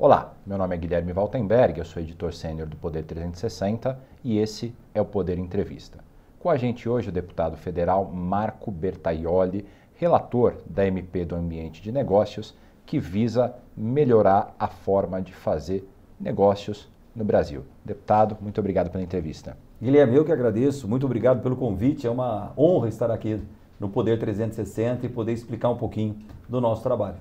Olá, 0.00 0.32
meu 0.46 0.56
nome 0.56 0.76
é 0.76 0.78
Guilherme 0.78 1.12
Valtenberg, 1.12 1.80
eu 1.80 1.84
sou 1.84 2.00
editor 2.00 2.32
sênior 2.32 2.68
do 2.68 2.76
Poder 2.76 3.02
360 3.02 3.98
e 4.22 4.38
esse 4.38 4.72
é 4.94 5.00
o 5.00 5.04
Poder 5.04 5.40
Entrevista. 5.40 5.98
Com 6.38 6.48
a 6.48 6.56
gente 6.56 6.88
hoje 6.88 7.08
o 7.08 7.12
deputado 7.12 7.56
federal 7.56 8.04
Marco 8.04 8.70
Bertaioli, 8.70 9.66
relator 9.96 10.54
da 10.64 10.86
MP 10.86 11.24
do 11.24 11.34
Ambiente 11.34 11.82
de 11.82 11.90
Negócios, 11.90 12.54
que 12.86 13.00
visa 13.00 13.56
melhorar 13.76 14.54
a 14.56 14.68
forma 14.68 15.20
de 15.20 15.32
fazer 15.32 15.84
negócios 16.20 16.88
no 17.12 17.24
Brasil. 17.24 17.64
Deputado, 17.84 18.36
muito 18.40 18.60
obrigado 18.60 18.90
pela 18.90 19.02
entrevista. 19.02 19.56
Guilherme, 19.82 20.14
eu 20.14 20.24
que 20.24 20.30
agradeço, 20.30 20.86
muito 20.86 21.06
obrigado 21.06 21.42
pelo 21.42 21.56
convite, 21.56 22.06
é 22.06 22.10
uma 22.10 22.52
honra 22.56 22.86
estar 22.86 23.10
aqui 23.10 23.42
no 23.80 23.88
Poder 23.88 24.16
360 24.16 25.06
e 25.06 25.08
poder 25.08 25.32
explicar 25.32 25.70
um 25.70 25.76
pouquinho 25.76 26.16
do 26.48 26.60
nosso 26.60 26.84
trabalho. 26.84 27.16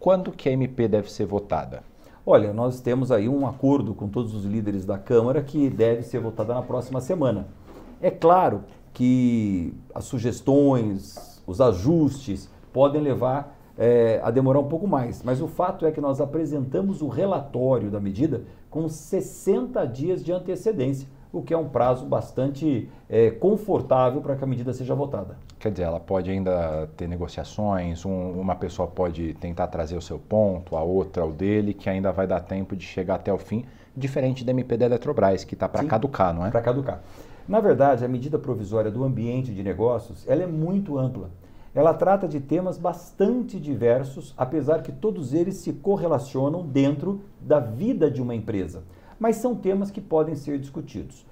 Quando 0.00 0.32
que 0.32 0.48
a 0.48 0.52
MP 0.52 0.88
deve 0.88 1.12
ser 1.12 1.26
votada? 1.26 1.91
Olha, 2.24 2.52
nós 2.52 2.80
temos 2.80 3.10
aí 3.10 3.28
um 3.28 3.48
acordo 3.48 3.94
com 3.94 4.08
todos 4.08 4.32
os 4.32 4.44
líderes 4.44 4.86
da 4.86 4.96
Câmara 4.96 5.42
que 5.42 5.68
deve 5.68 6.04
ser 6.04 6.20
votada 6.20 6.54
na 6.54 6.62
próxima 6.62 7.00
semana. 7.00 7.48
É 8.00 8.12
claro 8.12 8.62
que 8.92 9.74
as 9.92 10.04
sugestões, 10.04 11.42
os 11.44 11.60
ajustes 11.60 12.48
podem 12.72 13.00
levar 13.00 13.58
é, 13.76 14.20
a 14.22 14.30
demorar 14.30 14.60
um 14.60 14.68
pouco 14.68 14.86
mais, 14.86 15.20
mas 15.24 15.42
o 15.42 15.48
fato 15.48 15.84
é 15.84 15.90
que 15.90 16.00
nós 16.00 16.20
apresentamos 16.20 17.02
o 17.02 17.08
relatório 17.08 17.90
da 17.90 17.98
medida 17.98 18.44
com 18.70 18.88
60 18.88 19.84
dias 19.86 20.24
de 20.24 20.30
antecedência 20.30 21.08
o 21.32 21.40
que 21.40 21.54
é 21.54 21.56
um 21.56 21.68
prazo 21.68 22.04
bastante 22.04 22.88
é, 23.08 23.30
confortável 23.30 24.20
para 24.20 24.36
que 24.36 24.44
a 24.44 24.46
medida 24.46 24.72
seja 24.74 24.94
votada. 24.94 25.36
Quer 25.58 25.70
dizer, 25.70 25.84
ela 25.84 25.98
pode 25.98 26.30
ainda 26.30 26.88
ter 26.96 27.08
negociações, 27.08 28.04
um, 28.04 28.32
uma 28.32 28.54
pessoa 28.54 28.86
pode 28.86 29.32
tentar 29.34 29.68
trazer 29.68 29.96
o 29.96 30.02
seu 30.02 30.18
ponto, 30.18 30.76
a 30.76 30.82
outra 30.82 31.24
o 31.24 31.32
dele, 31.32 31.72
que 31.72 31.88
ainda 31.88 32.12
vai 32.12 32.26
dar 32.26 32.40
tempo 32.40 32.76
de 32.76 32.84
chegar 32.84 33.14
até 33.14 33.32
o 33.32 33.38
fim, 33.38 33.64
diferente 33.96 34.44
da 34.44 34.50
MP 34.50 34.76
da 34.76 34.84
Eletrobras, 34.84 35.42
que 35.44 35.54
está 35.54 35.68
para 35.68 35.84
caducar, 35.84 36.34
não 36.34 36.44
é? 36.44 36.50
Para 36.50 36.60
caducar. 36.60 37.00
Na 37.48 37.60
verdade, 37.60 38.04
a 38.04 38.08
medida 38.08 38.38
provisória 38.38 38.90
do 38.90 39.02
ambiente 39.02 39.52
de 39.52 39.62
negócios, 39.62 40.28
ela 40.28 40.42
é 40.42 40.46
muito 40.46 40.98
ampla. 40.98 41.30
Ela 41.74 41.94
trata 41.94 42.28
de 42.28 42.38
temas 42.38 42.76
bastante 42.76 43.58
diversos, 43.58 44.34
apesar 44.36 44.82
que 44.82 44.92
todos 44.92 45.32
eles 45.32 45.56
se 45.56 45.72
correlacionam 45.72 46.66
dentro 46.66 47.22
da 47.40 47.58
vida 47.58 48.10
de 48.10 48.20
uma 48.20 48.34
empresa 48.34 48.82
mas 49.22 49.36
são 49.36 49.54
temas 49.54 49.88
que 49.88 50.00
podem 50.00 50.34
ser 50.34 50.58
discutidos. 50.58 51.24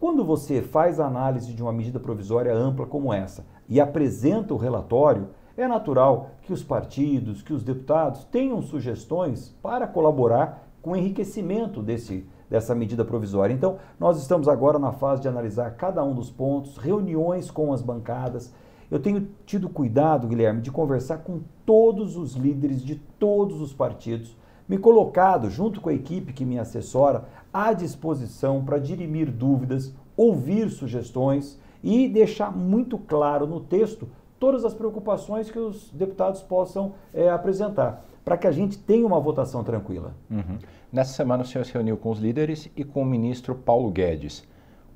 Quando 0.00 0.24
você 0.24 0.60
faz 0.60 0.98
a 0.98 1.06
análise 1.06 1.52
de 1.52 1.62
uma 1.62 1.72
medida 1.72 2.00
provisória 2.00 2.52
ampla 2.52 2.84
como 2.84 3.12
essa 3.12 3.46
e 3.68 3.80
apresenta 3.80 4.52
o 4.52 4.56
relatório, 4.56 5.28
é 5.56 5.68
natural 5.68 6.30
que 6.42 6.52
os 6.52 6.64
partidos, 6.64 7.40
que 7.40 7.52
os 7.52 7.62
deputados 7.62 8.24
tenham 8.24 8.60
sugestões 8.60 9.56
para 9.62 9.86
colaborar 9.86 10.68
com 10.82 10.90
o 10.90 10.96
enriquecimento 10.96 11.80
desse, 11.80 12.26
dessa 12.50 12.74
medida 12.74 13.04
provisória. 13.04 13.54
Então, 13.54 13.76
nós 14.00 14.18
estamos 14.20 14.48
agora 14.48 14.76
na 14.76 14.90
fase 14.90 15.22
de 15.22 15.28
analisar 15.28 15.76
cada 15.76 16.02
um 16.02 16.16
dos 16.16 16.32
pontos, 16.32 16.76
reuniões 16.76 17.52
com 17.52 17.72
as 17.72 17.80
bancadas. 17.80 18.52
Eu 18.90 18.98
tenho 18.98 19.28
tido 19.46 19.68
cuidado, 19.68 20.26
Guilherme, 20.26 20.60
de 20.60 20.72
conversar 20.72 21.18
com 21.18 21.38
todos 21.64 22.16
os 22.16 22.34
líderes 22.34 22.82
de 22.82 22.96
todos 22.96 23.60
os 23.60 23.72
partidos 23.72 24.36
me 24.68 24.76
colocado, 24.76 25.48
junto 25.48 25.80
com 25.80 25.88
a 25.88 25.94
equipe 25.94 26.32
que 26.32 26.44
me 26.44 26.58
assessora, 26.58 27.24
à 27.52 27.72
disposição 27.72 28.62
para 28.62 28.78
dirimir 28.78 29.30
dúvidas, 29.30 29.94
ouvir 30.16 30.68
sugestões 30.68 31.58
e 31.82 32.08
deixar 32.08 32.54
muito 32.54 32.98
claro 32.98 33.46
no 33.46 33.60
texto 33.60 34.08
todas 34.38 34.64
as 34.64 34.74
preocupações 34.74 35.50
que 35.50 35.58
os 35.58 35.90
deputados 35.90 36.42
possam 36.42 36.92
é, 37.12 37.30
apresentar, 37.30 38.04
para 38.24 38.36
que 38.36 38.46
a 38.46 38.52
gente 38.52 38.78
tenha 38.78 39.06
uma 39.06 39.18
votação 39.18 39.64
tranquila. 39.64 40.14
Uhum. 40.30 40.58
Nessa 40.92 41.12
semana 41.12 41.42
o 41.42 41.46
senhor 41.46 41.64
se 41.64 41.72
reuniu 41.72 41.96
com 41.96 42.10
os 42.10 42.18
líderes 42.18 42.70
e 42.76 42.84
com 42.84 43.02
o 43.02 43.06
ministro 43.06 43.54
Paulo 43.54 43.90
Guedes. 43.90 44.46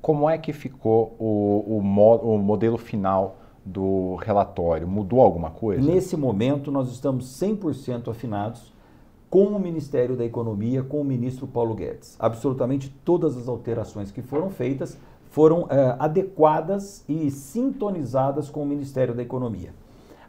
Como 0.01 0.29
é 0.29 0.37
que 0.37 0.53
ficou 0.53 1.15
o, 1.17 1.77
o, 1.77 1.81
mo 1.81 2.15
o 2.17 2.37
modelo 2.37 2.77
final 2.77 3.37
do 3.65 4.15
relatório? 4.15 4.87
Mudou 4.87 5.21
alguma 5.21 5.49
coisa? 5.49 5.81
Nesse 5.81 6.17
momento, 6.17 6.71
nós 6.71 6.91
estamos 6.91 7.25
100% 7.39 8.09
afinados 8.09 8.73
com 9.33 9.45
o 9.45 9.59
Ministério 9.59 10.15
da 10.15 10.23
Economia, 10.23 10.83
com 10.83 11.01
o 11.01 11.03
ministro 11.03 11.47
Paulo 11.47 11.73
Guedes. 11.73 12.15
Absolutamente 12.19 12.95
todas 13.03 13.35
as 13.35 13.47
alterações 13.47 14.11
que 14.11 14.21
foram 14.21 14.51
feitas 14.51 14.95
foram 15.31 15.65
é, 15.71 15.95
adequadas 15.97 17.03
e 17.09 17.31
sintonizadas 17.31 18.47
com 18.47 18.61
o 18.61 18.65
Ministério 18.67 19.15
da 19.15 19.23
Economia. 19.23 19.73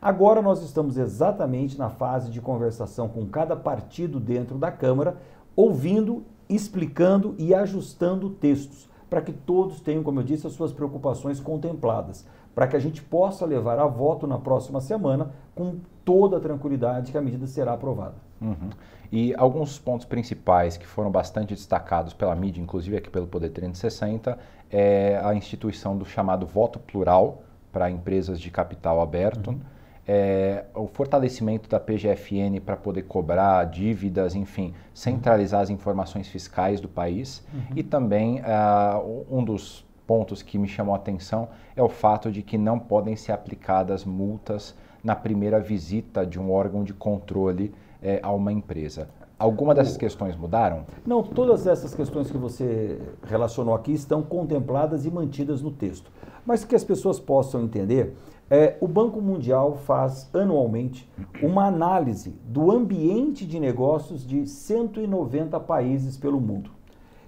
Agora 0.00 0.41
nós 0.41 0.62
estamos 0.62 0.97
exatamente 0.97 1.78
na 1.78 1.91
fase 1.91 2.31
de 2.31 2.41
conversação 2.41 3.06
com 3.06 3.26
cada 3.26 3.54
partido 3.54 4.19
dentro 4.19 4.56
da 4.56 4.72
Câmara, 4.72 5.19
ouvindo, 5.54 6.22
explicando 6.48 7.34
e 7.36 7.54
ajustando 7.54 8.31
textos, 8.31 8.88
para 9.10 9.21
que 9.21 9.34
todos 9.34 9.82
tenham, 9.82 10.03
como 10.03 10.21
eu 10.21 10.25
disse, 10.25 10.47
as 10.47 10.54
suas 10.54 10.72
preocupações 10.72 11.41
contempladas, 11.41 12.25
para 12.54 12.66
que 12.66 12.75
a 12.75 12.81
gente 12.81 13.03
possa 13.03 13.44
levar 13.44 13.78
a 13.78 13.86
voto 13.86 14.26
na 14.26 14.38
próxima 14.38 14.81
semana 14.81 15.31
com 15.54 15.75
toda 16.06 16.38
a 16.38 16.41
tranquilidade 16.41 17.12
que 17.12 17.19
a 17.19 17.22
medida 17.22 17.47
será 17.47 17.75
aprovada. 17.75 18.15
Uhum. 18.44 18.71
E 19.10 19.34
alguns 19.37 19.78
pontos 19.78 20.05
principais 20.05 20.77
que 20.77 20.87
foram 20.87 21.10
bastante 21.10 21.55
destacados 21.55 22.12
pela 22.12 22.34
mídia, 22.34 22.60
inclusive 22.60 22.97
aqui 22.97 23.09
pelo 23.09 23.27
Poder 23.27 23.50
360, 23.50 24.38
é 24.71 25.21
a 25.22 25.34
instituição 25.34 25.97
do 25.97 26.05
chamado 26.05 26.47
voto 26.47 26.78
plural 26.78 27.43
para 27.72 27.91
empresas 27.91 28.41
de 28.41 28.50
capital 28.50 29.00
aberto, 29.00 29.50
uhum. 29.50 29.60
é, 30.06 30.65
o 30.75 30.87
fortalecimento 30.87 31.69
da 31.69 31.81
PGFN 31.81 32.60
para 32.65 32.77
poder 32.77 33.03
cobrar 33.03 33.65
dívidas, 33.65 34.34
enfim, 34.34 34.75
centralizar 34.93 35.62
as 35.62 35.71
informações 35.71 36.28
fiscais 36.28 36.81
do 36.81 36.88
país 36.88 37.44
uhum. 37.53 37.77
e 37.77 37.83
também 37.83 38.41
uh, 38.41 39.27
um 39.31 39.44
dos 39.44 39.84
pontos 40.06 40.43
que 40.43 40.59
me 40.59 40.69
chamou 40.69 40.94
a 40.94 40.99
atenção 40.99 41.49
é 41.75 41.83
o 41.83 41.88
fato 41.88 42.31
de 42.31 42.43
que 42.43 42.59
não 42.59 42.78
podem 42.78 43.16
ser 43.16 43.33
aplicadas 43.33 44.04
multas 44.04 44.75
na 45.03 45.15
primeira 45.15 45.60
visita 45.60 46.25
de 46.25 46.41
um 46.41 46.50
órgão 46.50 46.84
de 46.84 46.93
controle 46.93 47.72
é, 48.04 48.20
a 48.22 48.31
uma 48.31 48.53
empresa. 48.53 49.09
Alguma 49.38 49.75
dessas 49.75 49.97
questões 49.97 50.37
mudaram? 50.37 50.84
Não, 51.04 51.22
todas 51.22 51.66
essas 51.66 51.94
questões 51.94 52.31
que 52.31 52.37
você 52.37 53.00
relacionou 53.25 53.75
aqui 53.75 53.92
estão 53.92 54.22
contempladas 54.22 55.06
e 55.06 55.10
mantidas 55.10 55.60
no 55.62 55.72
texto. 55.72 56.12
Mas 56.47 56.65
que 56.65 56.76
as 56.76 56.84
pessoas 56.84 57.19
possam 57.19 57.62
entender, 57.62 58.15
é, 58.50 58.76
o 58.81 58.87
Banco 58.87 59.20
Mundial 59.20 59.75
faz 59.75 60.31
anualmente 60.34 61.10
uma 61.42 61.66
análise 61.66 62.38
do 62.44 62.70
ambiente 62.70 63.47
de 63.47 63.59
negócios 63.59 64.25
de 64.25 64.47
190 64.47 65.59
países 65.60 66.16
pelo 66.16 66.41
mundo. 66.41 66.71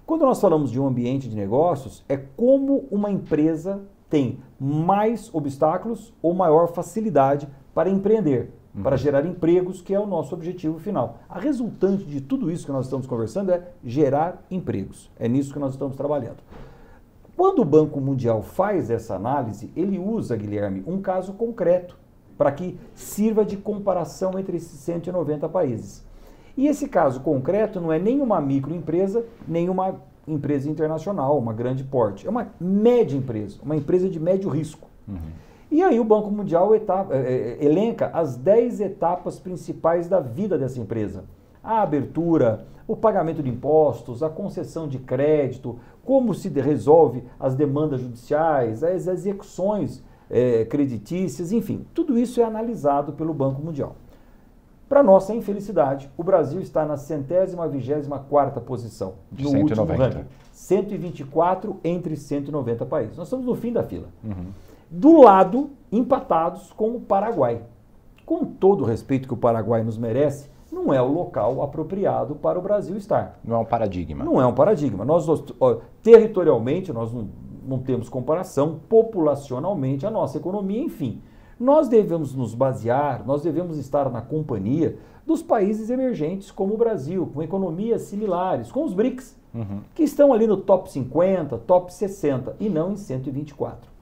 Quando 0.05 0.21
nós 0.21 0.39
falamos 0.39 0.71
de 0.71 0.79
um 0.79 0.87
ambiente 0.87 1.27
de 1.27 1.35
negócios, 1.35 2.05
é 2.07 2.15
como 2.15 2.87
uma 2.89 3.11
empresa 3.11 3.81
tem 4.09 4.39
mais 4.57 5.29
obstáculos 5.33 6.13
ou 6.21 6.33
maior 6.33 6.69
facilidade 6.69 7.47
para 7.73 7.89
empreender 7.89 8.53
uhum. 8.77 8.83
para 8.83 8.95
gerar 8.95 9.25
empregos, 9.25 9.81
que 9.81 9.93
é 9.93 9.99
o 9.99 10.05
nosso 10.05 10.33
objetivo 10.35 10.79
final. 10.79 11.17
A 11.27 11.39
resultante 11.39 12.05
de 12.05 12.21
tudo 12.21 12.51
isso 12.51 12.65
que 12.65 12.71
nós 12.71 12.85
estamos 12.85 13.07
conversando 13.07 13.51
é 13.51 13.63
gerar 13.83 14.45
empregos. 14.49 15.09
É 15.19 15.27
nisso 15.27 15.51
que 15.51 15.59
nós 15.59 15.73
estamos 15.73 15.97
trabalhando. 15.97 16.37
Quando 17.35 17.59
o 17.61 17.65
Banco 17.65 17.99
Mundial 17.99 18.41
faz 18.41 18.89
essa 18.89 19.15
análise, 19.15 19.71
ele 19.75 19.99
usa, 19.99 20.35
Guilherme, 20.35 20.83
um 20.87 21.01
caso 21.01 21.33
concreto 21.33 21.97
para 22.37 22.51
que 22.51 22.79
sirva 22.93 23.43
de 23.43 23.57
comparação 23.57 24.37
entre 24.37 24.57
esses 24.57 24.79
190 24.79 25.49
países. 25.49 26.05
E 26.55 26.67
esse 26.67 26.87
caso 26.87 27.19
concreto 27.21 27.79
não 27.79 27.91
é 27.91 27.99
nem 27.99 28.21
uma 28.21 28.41
microempresa, 28.41 29.25
nem 29.47 29.69
uma 29.69 29.95
empresa 30.27 30.69
internacional, 30.69 31.37
uma 31.37 31.53
grande 31.53 31.83
porte. 31.83 32.25
É 32.25 32.29
uma 32.29 32.47
média 32.59 33.15
empresa, 33.15 33.57
uma 33.63 33.75
empresa 33.75 34.09
de 34.09 34.19
médio 34.19 34.49
risco. 34.49 34.87
Uhum. 35.07 35.17
E 35.69 35.83
aí 35.83 35.99
o 35.99 36.03
Banco 36.03 36.31
Mundial 36.31 36.73
etapa, 36.73 37.13
é, 37.13 37.57
elenca 37.59 38.09
as 38.13 38.37
10 38.37 38.79
etapas 38.81 39.37
principais 39.37 40.07
da 40.07 40.19
vida 40.19 40.57
dessa 40.57 40.79
empresa. 40.79 41.25
A 41.61 41.81
abertura, 41.81 42.65
o 42.87 42.95
pagamento 42.95 43.43
de 43.43 43.49
impostos, 43.49 44.23
a 44.23 44.29
concessão 44.29 44.87
de 44.87 44.97
crédito, 44.97 45.77
como 46.05 46.33
se 46.33 46.47
resolve 46.47 47.23
as 47.37 47.53
demandas 47.53 47.99
judiciais, 47.99 48.81
as 48.81 49.07
execuções 49.07 50.01
é, 50.29 50.63
creditícias, 50.65 51.51
enfim, 51.51 51.85
tudo 51.93 52.17
isso 52.17 52.39
é 52.39 52.45
analisado 52.45 53.11
pelo 53.13 53.33
Banco 53.33 53.61
Mundial. 53.61 53.95
Para 54.87 55.03
nossa 55.03 55.35
infelicidade, 55.35 56.09
o 56.15 56.23
Brasil 56.23 56.61
está 56.61 56.85
na 56.85 56.95
centésima 56.95 57.67
vigésima 57.67 58.19
quarta 58.19 58.61
posição 58.61 59.15
no 59.29 59.49
190. 59.49 59.81
último 59.81 60.01
ranking. 60.01 60.25
124 60.53 61.75
entre 61.83 62.15
190 62.15 62.85
países. 62.85 63.17
Nós 63.17 63.27
estamos 63.27 63.45
no 63.45 63.53
fim 63.53 63.73
da 63.73 63.83
fila. 63.83 64.07
Uhum 64.23 64.45
do 64.89 65.21
lado, 65.21 65.71
empatados 65.91 66.71
com 66.71 66.95
o 66.95 67.01
Paraguai. 67.01 67.61
Com 68.25 68.45
todo 68.45 68.81
o 68.81 68.85
respeito 68.85 69.27
que 69.27 69.33
o 69.33 69.37
Paraguai 69.37 69.83
nos 69.83 69.97
merece, 69.97 70.49
não 70.71 70.93
é 70.93 71.01
o 71.01 71.11
local 71.11 71.61
apropriado 71.61 72.35
para 72.35 72.59
o 72.59 72.61
Brasil 72.61 72.97
estar. 72.97 73.39
Não 73.43 73.55
é 73.55 73.59
um 73.59 73.65
paradigma. 73.65 74.23
Não 74.23 74.41
é 74.41 74.45
um 74.45 74.53
paradigma. 74.53 75.05
Nós, 75.05 75.27
ó, 75.59 75.77
territorialmente, 76.03 76.91
nós 76.91 77.13
não, 77.13 77.29
não 77.65 77.79
temos 77.79 78.09
comparação, 78.09 78.79
populacionalmente, 78.89 80.05
a 80.05 80.11
nossa 80.11 80.37
economia, 80.37 80.81
enfim. 80.81 81.21
Nós 81.59 81.87
devemos 81.87 82.35
nos 82.35 82.53
basear, 82.53 83.25
nós 83.25 83.41
devemos 83.41 83.77
estar 83.77 84.09
na 84.09 84.21
companhia 84.21 84.97
dos 85.25 85.41
países 85.41 85.89
emergentes 85.89 86.51
como 86.51 86.75
o 86.75 86.77
Brasil, 86.77 87.29
com 87.33 87.41
economias 87.41 88.03
similares, 88.03 88.71
com 88.71 88.83
os 88.83 88.93
BRICS, 88.93 89.37
uhum. 89.53 89.81
que 89.95 90.03
estão 90.03 90.31
ali 90.31 90.45
no 90.45 90.57
top 90.57 90.91
50, 90.91 91.57
top 91.59 91.93
60 91.93 92.55
e 92.59 92.69
não 92.69 92.93
em 92.93 92.95
124. 92.95 93.96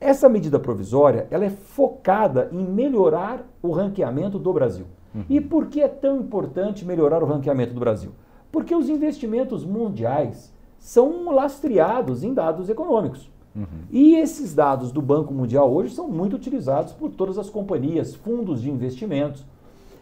Essa 0.00 0.28
medida 0.28 0.58
provisória 0.58 1.26
ela 1.30 1.44
é 1.44 1.50
focada 1.50 2.48
em 2.52 2.62
melhorar 2.62 3.46
o 3.62 3.70
ranqueamento 3.70 4.38
do 4.38 4.52
Brasil. 4.52 4.86
Uhum. 5.14 5.24
E 5.28 5.40
por 5.40 5.66
que 5.66 5.80
é 5.80 5.88
tão 5.88 6.20
importante 6.20 6.84
melhorar 6.84 7.22
o 7.22 7.26
ranqueamento 7.26 7.72
do 7.72 7.80
Brasil? 7.80 8.12
Porque 8.52 8.74
os 8.74 8.88
investimentos 8.88 9.64
mundiais 9.64 10.52
são 10.78 11.30
lastreados 11.32 12.22
em 12.22 12.34
dados 12.34 12.68
econômicos. 12.68 13.30
Uhum. 13.54 13.64
E 13.90 14.16
esses 14.16 14.54
dados 14.54 14.92
do 14.92 15.00
Banco 15.00 15.32
Mundial 15.32 15.72
hoje 15.72 15.94
são 15.94 16.08
muito 16.08 16.36
utilizados 16.36 16.92
por 16.92 17.10
todas 17.10 17.38
as 17.38 17.48
companhias, 17.48 18.14
fundos 18.14 18.60
de 18.60 18.70
investimentos, 18.70 19.44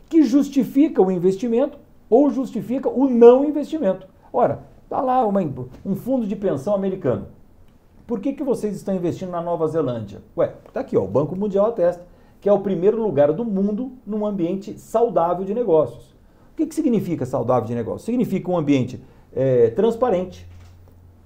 que 0.09 0.23
justificam 0.25 1.07
o 1.07 1.13
investimento 1.13 1.79
ou 2.11 2.31
justificam 2.31 2.93
o 2.95 3.09
não 3.09 3.45
investimento. 3.45 4.07
Ora, 4.33 4.65
está 4.83 5.01
lá 5.01 5.25
uma, 5.25 5.41
um 5.87 5.95
fundo 5.95 6.27
de 6.27 6.35
pensão 6.35 6.75
americano. 6.75 7.29
Por 8.07 8.21
que, 8.21 8.33
que 8.33 8.43
vocês 8.43 8.77
estão 8.77 8.95
investindo 8.95 9.31
na 9.31 9.41
Nova 9.41 9.67
Zelândia? 9.67 10.23
Ué, 10.37 10.55
está 10.67 10.81
aqui, 10.81 10.97
ó, 10.97 11.05
o 11.05 11.09
Banco 11.09 11.35
Mundial 11.35 11.67
atesta 11.67 12.15
que 12.45 12.49
é 12.51 12.53
o 12.53 12.61
primeiro 12.61 13.03
lugar 13.03 13.33
do 13.33 13.43
mundo 13.43 13.93
num 14.07 14.27
ambiente 14.27 14.79
saudável 14.79 15.47
de 15.47 15.55
negócios. 15.55 16.11
O 16.53 16.57
que, 16.59 16.67
que 16.67 16.75
significa 16.75 17.25
saudável 17.25 17.67
de 17.67 17.75
negócios? 17.75 18.03
Significa 18.03 18.51
um 18.51 18.59
ambiente 18.59 19.03
é, 19.35 19.71
transparente, 19.71 20.47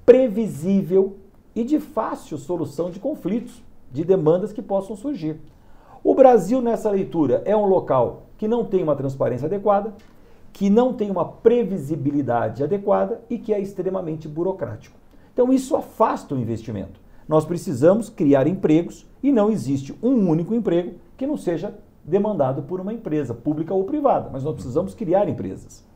previsível 0.06 1.16
e 1.56 1.64
de 1.64 1.80
fácil 1.80 2.38
solução 2.38 2.88
de 2.88 3.00
conflitos, 3.00 3.60
de 3.90 4.04
demandas 4.04 4.52
que 4.52 4.62
possam 4.62 4.94
surgir. 4.94 5.40
O 6.04 6.14
Brasil, 6.14 6.62
nessa 6.62 6.88
leitura, 6.88 7.42
é 7.44 7.56
um 7.56 7.66
local 7.66 8.28
que 8.38 8.46
não 8.46 8.64
tem 8.64 8.80
uma 8.80 8.94
transparência 8.94 9.46
adequada, 9.46 9.92
que 10.52 10.70
não 10.70 10.94
tem 10.94 11.10
uma 11.10 11.24
previsibilidade 11.24 12.62
adequada 12.62 13.20
e 13.28 13.38
que 13.38 13.52
é 13.52 13.58
extremamente 13.58 14.28
burocrático. 14.28 14.96
Então, 15.38 15.52
isso 15.52 15.76
afasta 15.76 16.34
o 16.34 16.38
investimento. 16.40 17.00
Nós 17.28 17.44
precisamos 17.44 18.10
criar 18.10 18.48
empregos 18.48 19.06
e 19.22 19.30
não 19.30 19.48
existe 19.48 19.96
um 20.02 20.28
único 20.28 20.52
emprego 20.52 20.96
que 21.16 21.28
não 21.28 21.36
seja 21.36 21.78
demandado 22.04 22.64
por 22.64 22.80
uma 22.80 22.92
empresa, 22.92 23.32
pública 23.32 23.72
ou 23.72 23.84
privada, 23.84 24.30
mas 24.32 24.42
nós 24.42 24.54
precisamos 24.54 24.96
criar 24.96 25.28
empresas. 25.28 25.86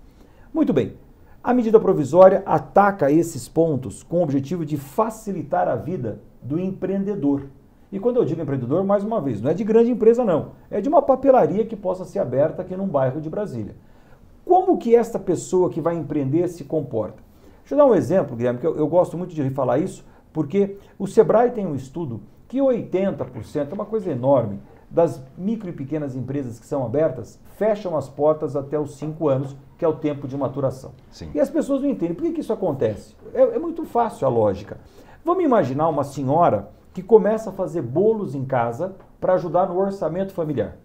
Muito 0.55 0.73
bem. 0.73 0.93
A 1.43 1.53
medida 1.53 1.81
provisória 1.81 2.45
ataca 2.47 3.11
esses 3.11 3.49
pontos 3.49 4.05
com 4.05 4.19
o 4.19 4.23
objetivo 4.23 4.65
de 4.65 4.77
facilitar 4.77 5.67
a 5.67 5.75
vida 5.75 6.21
do 6.41 6.57
empreendedor. 6.57 7.47
E 7.91 7.99
quando 7.99 8.19
eu 8.19 8.25
digo 8.25 8.43
empreendedor, 8.43 8.85
mais 8.85 9.03
uma 9.03 9.21
vez, 9.21 9.43
não 9.43 9.51
é 9.51 9.55
de 9.55 9.65
grande 9.65 9.91
empresa 9.91 10.25
não, 10.25 10.53
é 10.71 10.81
de 10.81 10.89
uma 10.89 11.03
papelaria 11.03 11.67
que 11.67 11.75
possa 11.75 12.05
ser 12.05 12.21
aberta 12.21 12.63
aqui 12.63 12.77
num 12.77 12.87
bairro 12.87 13.21
de 13.21 13.29
Brasília. 13.29 13.75
Como 14.45 14.79
que 14.79 14.95
esta 14.95 15.19
pessoa 15.19 15.69
que 15.69 15.81
vai 15.81 15.97
empreender 15.97 16.47
se 16.47 16.63
comporta? 16.63 17.32
Deixa 17.73 17.83
eu 17.83 17.89
dar 17.89 17.91
um 17.91 17.97
exemplo, 17.97 18.37
Guilherme, 18.37 18.59
que 18.59 18.67
eu, 18.67 18.77
eu 18.77 18.87
gosto 18.87 19.17
muito 19.17 19.35
de 19.35 19.49
falar 19.49 19.79
isso, 19.79 20.05
porque 20.31 20.77
o 20.99 21.07
Sebrae 21.07 21.53
tem 21.53 21.67
um 21.67 21.75
estudo 21.75 22.21
que 22.47 22.59
80%, 22.59 23.71
é 23.71 23.73
uma 23.73 23.87
coisa 23.87 24.11
enorme, 24.11 24.61
das 24.91 25.25
micro 25.39 25.71
e 25.71 25.73
pequenas 25.73 26.15
empresas 26.15 26.61
que 26.61 26.67
são 26.67 26.85
abertas 26.85 27.41
fecham 27.57 27.97
as 27.97 28.11
portas 28.11 28.57
até 28.57 28.79
os 28.79 28.99
cinco 28.99 29.27
anos, 29.27 29.57
que 29.79 29.87
é 29.87 29.89
o 29.89 29.95
tempo 29.95 30.29
de 30.29 30.37
maturação. 30.37 30.93
Sim. 31.11 31.31
E 31.35 31.41
as 31.41 31.49
pessoas 31.49 31.81
não 31.81 31.89
entendem. 31.89 32.15
Por 32.15 32.25
que, 32.25 32.33
que 32.33 32.41
isso 32.43 32.53
acontece? 32.53 33.17
É, 33.33 33.41
é 33.41 33.59
muito 33.59 33.87
fácil 33.87 34.27
a 34.27 34.31
lógica. 34.31 34.77
Vamos 35.25 35.43
imaginar 35.43 35.89
uma 35.89 36.05
senhora 36.05 36.69
que 36.93 37.03
começa 37.03 37.49
a 37.49 37.55
fazer 37.55 37.81
bolos 37.81 38.35
em 38.35 38.45
casa 38.45 38.97
para 39.19 39.33
ajudar 39.33 39.67
no 39.67 39.79
orçamento 39.79 40.35
familiar. 40.35 40.77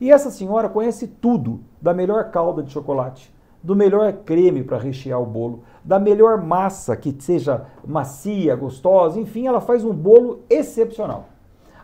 E 0.00 0.10
essa 0.10 0.32
senhora 0.32 0.68
conhece 0.68 1.06
tudo 1.06 1.60
da 1.80 1.94
melhor 1.94 2.32
calda 2.32 2.60
de 2.60 2.72
chocolate, 2.72 3.32
do 3.64 3.74
melhor 3.74 4.12
creme 4.26 4.62
para 4.62 4.76
rechear 4.76 5.18
o 5.18 5.24
bolo, 5.24 5.62
da 5.82 5.98
melhor 5.98 6.42
massa 6.42 6.94
que 6.94 7.16
seja 7.18 7.64
macia, 7.86 8.54
gostosa, 8.54 9.18
enfim, 9.18 9.46
ela 9.46 9.58
faz 9.58 9.82
um 9.82 9.92
bolo 9.94 10.40
excepcional. 10.50 11.30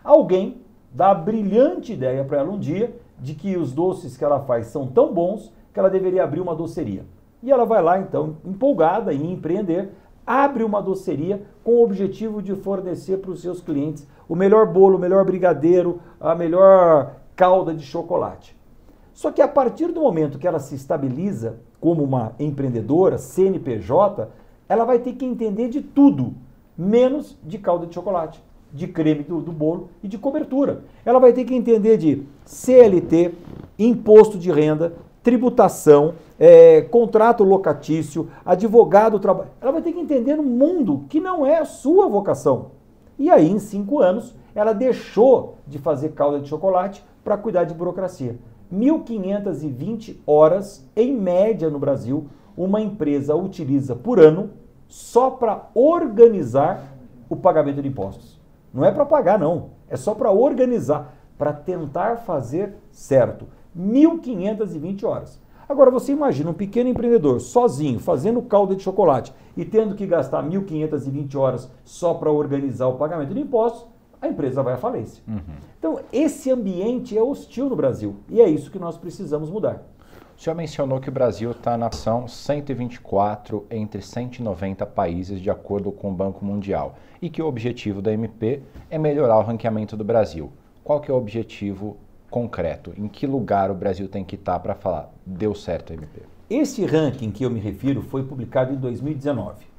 Alguém 0.03 0.61
dá 0.93 1.09
a 1.09 1.15
brilhante 1.15 1.93
ideia 1.93 2.23
para 2.23 2.37
ela 2.37 2.51
um 2.51 2.59
dia 2.59 2.95
de 3.17 3.33
que 3.33 3.57
os 3.57 3.73
doces 3.73 4.15
que 4.15 4.23
ela 4.23 4.41
faz 4.41 4.67
são 4.67 4.85
tão 4.85 5.11
bons 5.11 5.51
que 5.73 5.79
ela 5.79 5.89
deveria 5.89 6.23
abrir 6.23 6.39
uma 6.39 6.55
doceria. 6.55 7.03
E 7.41 7.51
ela 7.51 7.65
vai 7.65 7.81
lá, 7.81 7.97
então, 7.97 8.37
empolgada 8.45 9.11
em 9.11 9.31
empreender, 9.31 9.89
abre 10.23 10.63
uma 10.63 10.83
doceria 10.83 11.41
com 11.63 11.71
o 11.71 11.83
objetivo 11.83 12.43
de 12.43 12.53
fornecer 12.53 13.17
para 13.17 13.31
os 13.31 13.41
seus 13.41 13.59
clientes 13.59 14.07
o 14.29 14.35
melhor 14.35 14.67
bolo, 14.67 14.97
o 14.97 15.01
melhor 15.01 15.25
brigadeiro, 15.25 15.99
a 16.19 16.35
melhor 16.35 17.15
calda 17.35 17.73
de 17.73 17.83
chocolate. 17.83 18.55
Só 19.13 19.31
que 19.31 19.41
a 19.41 19.47
partir 19.47 19.91
do 19.91 20.01
momento 20.01 20.37
que 20.37 20.47
ela 20.47 20.59
se 20.59 20.75
estabiliza 20.75 21.59
como 21.81 22.03
uma 22.03 22.33
empreendedora, 22.39 23.17
CNPJ, 23.17 24.29
ela 24.69 24.85
vai 24.85 24.99
ter 24.99 25.13
que 25.13 25.25
entender 25.25 25.67
de 25.67 25.81
tudo, 25.81 26.33
menos 26.77 27.35
de 27.43 27.57
calda 27.57 27.87
de 27.87 27.93
chocolate, 27.93 28.41
de 28.71 28.87
creme 28.87 29.23
do, 29.23 29.41
do 29.41 29.51
bolo 29.51 29.89
e 30.01 30.07
de 30.07 30.17
cobertura. 30.17 30.83
Ela 31.03 31.19
vai 31.19 31.33
ter 31.33 31.43
que 31.43 31.55
entender 31.55 31.97
de 31.97 32.23
CLT, 32.45 33.33
imposto 33.77 34.37
de 34.37 34.51
renda, 34.51 34.93
tributação, 35.23 36.13
é, 36.39 36.81
contrato 36.83 37.43
locatício, 37.43 38.29
advogado, 38.45 39.19
trabalho. 39.19 39.49
Ela 39.59 39.71
vai 39.71 39.81
ter 39.81 39.91
que 39.91 39.99
entender 39.99 40.39
um 40.39 40.43
mundo 40.43 41.05
que 41.09 41.19
não 41.19 41.45
é 41.45 41.57
a 41.57 41.65
sua 41.65 42.07
vocação. 42.07 42.71
E 43.19 43.29
aí, 43.29 43.49
em 43.49 43.59
cinco 43.59 43.99
anos, 43.99 44.35
ela 44.55 44.73
deixou 44.73 45.57
de 45.67 45.77
fazer 45.77 46.09
calda 46.09 46.39
de 46.39 46.47
chocolate 46.47 47.03
para 47.23 47.37
cuidar 47.37 47.65
de 47.65 47.73
burocracia. 47.73 48.37
1.520 48.73 50.17
horas, 50.25 50.87
em 50.95 51.15
média, 51.15 51.69
no 51.69 51.79
Brasil, 51.79 52.27
uma 52.55 52.81
empresa 52.81 53.35
utiliza 53.35 53.95
por 53.95 54.19
ano 54.19 54.51
só 54.87 55.31
para 55.31 55.69
organizar 55.73 56.95
o 57.29 57.35
pagamento 57.35 57.81
de 57.81 57.87
impostos. 57.87 58.39
Não 58.73 58.85
é 58.85 58.91
para 58.91 59.05
pagar, 59.05 59.39
não. 59.39 59.71
É 59.89 59.97
só 59.97 60.13
para 60.13 60.31
organizar, 60.31 61.15
para 61.37 61.53
tentar 61.53 62.17
fazer 62.17 62.75
certo. 62.91 63.45
1.520 63.77 65.03
horas. 65.05 65.41
Agora 65.67 65.89
você 65.89 66.11
imagina 66.11 66.49
um 66.49 66.53
pequeno 66.53 66.89
empreendedor 66.89 67.39
sozinho, 67.39 67.99
fazendo 67.99 68.41
calda 68.41 68.75
de 68.75 68.83
chocolate 68.83 69.33
e 69.55 69.63
tendo 69.63 69.95
que 69.95 70.05
gastar 70.05 70.43
1.520 70.43 71.35
horas 71.35 71.71
só 71.85 72.13
para 72.13 72.29
organizar 72.29 72.87
o 72.87 72.97
pagamento 72.97 73.33
de 73.33 73.39
impostos, 73.39 73.87
a 74.21 74.27
empresa 74.27 74.61
vai 74.61 74.75
à 74.75 74.77
falência. 74.77 75.23
Uhum. 75.27 75.39
Então, 75.79 75.99
esse 76.13 76.51
ambiente 76.51 77.17
é 77.17 77.23
hostil 77.23 77.67
no 77.67 77.75
Brasil 77.75 78.17
e 78.29 78.39
é 78.39 78.47
isso 78.47 78.69
que 78.69 78.77
nós 78.77 78.97
precisamos 78.97 79.49
mudar. 79.49 79.83
O 80.37 80.43
senhor 80.43 80.55
mencionou 80.55 80.99
que 80.99 81.09
o 81.09 81.11
Brasil 81.11 81.51
está 81.51 81.77
na 81.77 81.87
ação 81.87 82.27
124 82.27 83.65
entre 83.69 84.01
190 84.01 84.85
países, 84.87 85.39
de 85.39 85.49
acordo 85.49 85.91
com 85.91 86.09
o 86.09 86.13
Banco 86.13 86.43
Mundial, 86.43 86.95
e 87.21 87.29
que 87.29 87.41
o 87.41 87.47
objetivo 87.47 88.01
da 88.01 88.11
MP 88.11 88.61
é 88.89 88.97
melhorar 88.97 89.37
o 89.37 89.43
ranqueamento 89.43 89.95
do 89.95 90.03
Brasil. 90.03 90.51
Qual 90.83 90.99
que 90.99 91.11
é 91.11 91.13
o 91.13 91.17
objetivo 91.17 91.97
concreto? 92.29 92.91
Em 92.97 93.07
que 93.07 93.27
lugar 93.27 93.69
o 93.69 93.75
Brasil 93.75 94.07
tem 94.07 94.23
que 94.23 94.35
estar 94.35 94.59
para 94.59 94.73
falar 94.73 95.11
deu 95.25 95.53
certo 95.53 95.93
a 95.93 95.95
MP? 95.95 96.21
Esse 96.49 96.85
ranking 96.85 97.31
que 97.31 97.45
eu 97.45 97.51
me 97.51 97.59
refiro 97.59 98.01
foi 98.01 98.23
publicado 98.23 98.73
em 98.73 98.77
2019. 98.77 99.70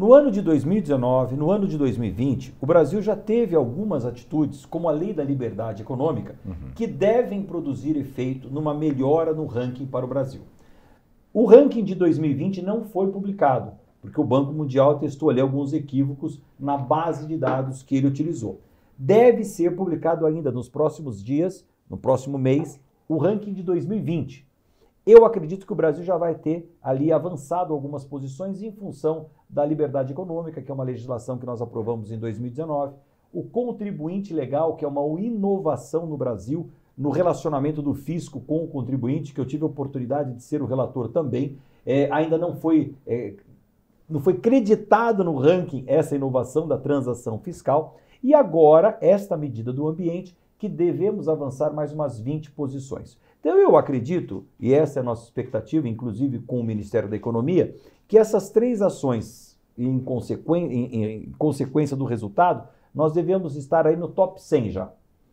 No 0.00 0.14
ano 0.14 0.30
de 0.30 0.40
2019, 0.40 1.36
no 1.36 1.50
ano 1.50 1.68
de 1.68 1.76
2020, 1.76 2.54
o 2.58 2.64
Brasil 2.64 3.02
já 3.02 3.14
teve 3.14 3.54
algumas 3.54 4.06
atitudes, 4.06 4.64
como 4.64 4.88
a 4.88 4.92
Lei 4.92 5.12
da 5.12 5.22
Liberdade 5.22 5.82
Econômica, 5.82 6.36
uhum. 6.42 6.70
que 6.74 6.86
devem 6.86 7.42
produzir 7.42 7.98
efeito 7.98 8.48
numa 8.48 8.72
melhora 8.72 9.34
no 9.34 9.44
ranking 9.44 9.84
para 9.84 10.06
o 10.06 10.08
Brasil. 10.08 10.40
O 11.34 11.44
ranking 11.44 11.84
de 11.84 11.94
2020 11.94 12.62
não 12.62 12.82
foi 12.82 13.08
publicado, 13.08 13.72
porque 14.00 14.18
o 14.18 14.24
Banco 14.24 14.54
Mundial 14.54 14.98
testou 14.98 15.28
ali 15.28 15.38
alguns 15.38 15.74
equívocos 15.74 16.40
na 16.58 16.78
base 16.78 17.26
de 17.26 17.36
dados 17.36 17.82
que 17.82 17.94
ele 17.94 18.06
utilizou. 18.06 18.58
Deve 18.96 19.44
ser 19.44 19.76
publicado 19.76 20.24
ainda 20.24 20.50
nos 20.50 20.66
próximos 20.66 21.22
dias, 21.22 21.62
no 21.90 21.98
próximo 21.98 22.38
mês, 22.38 22.80
o 23.06 23.18
ranking 23.18 23.52
de 23.52 23.62
2020. 23.62 24.48
Eu 25.06 25.24
acredito 25.24 25.66
que 25.66 25.72
o 25.72 25.76
Brasil 25.76 26.04
já 26.04 26.16
vai 26.16 26.34
ter 26.34 26.76
ali 26.82 27.10
avançado 27.10 27.72
algumas 27.72 28.04
posições 28.04 28.62
em 28.62 28.70
função 28.70 29.26
da 29.48 29.64
liberdade 29.64 30.12
econômica, 30.12 30.60
que 30.60 30.70
é 30.70 30.74
uma 30.74 30.84
legislação 30.84 31.38
que 31.38 31.46
nós 31.46 31.62
aprovamos 31.62 32.12
em 32.12 32.18
2019, 32.18 32.94
o 33.32 33.42
contribuinte 33.42 34.34
legal, 34.34 34.76
que 34.76 34.84
é 34.84 34.88
uma 34.88 35.20
inovação 35.20 36.06
no 36.06 36.16
Brasil 36.16 36.70
no 36.96 37.10
relacionamento 37.10 37.80
do 37.80 37.94
fisco 37.94 38.40
com 38.40 38.62
o 38.64 38.68
contribuinte, 38.68 39.32
que 39.32 39.40
eu 39.40 39.46
tive 39.46 39.62
a 39.62 39.66
oportunidade 39.66 40.34
de 40.34 40.42
ser 40.42 40.60
o 40.60 40.66
relator 40.66 41.08
também, 41.08 41.56
é, 41.86 42.10
ainda 42.12 42.36
não 42.36 42.54
foi, 42.54 42.94
é, 43.06 43.32
não 44.06 44.20
foi 44.20 44.34
creditado 44.34 45.24
no 45.24 45.34
ranking 45.34 45.82
essa 45.86 46.14
inovação 46.14 46.68
da 46.68 46.76
transação 46.76 47.38
fiscal, 47.38 47.96
e 48.22 48.34
agora 48.34 48.98
esta 49.00 49.34
medida 49.34 49.72
do 49.72 49.88
ambiente, 49.88 50.36
que 50.58 50.68
devemos 50.68 51.26
avançar 51.26 51.72
mais 51.72 51.90
umas 51.90 52.20
20 52.20 52.50
posições. 52.50 53.16
Então 53.40 53.58
eu 53.58 53.76
acredito, 53.76 54.44
e 54.58 54.72
essa 54.74 54.98
é 54.98 55.00
a 55.00 55.04
nossa 55.04 55.24
expectativa, 55.24 55.88
inclusive 55.88 56.40
com 56.40 56.60
o 56.60 56.64
Ministério 56.64 57.08
da 57.08 57.16
Economia, 57.16 57.74
que 58.06 58.18
essas 58.18 58.50
três 58.50 58.82
ações, 58.82 59.58
em, 59.76 59.98
consequ... 59.98 60.56
em, 60.56 61.04
em 61.04 61.32
consequência 61.38 61.96
do 61.96 62.04
resultado, 62.04 62.68
nós 62.94 63.14
devemos 63.14 63.56
estar 63.56 63.86
aí 63.86 63.96
no 63.96 64.08
top 64.08 64.42
100 64.42 64.70
já. 64.70 64.92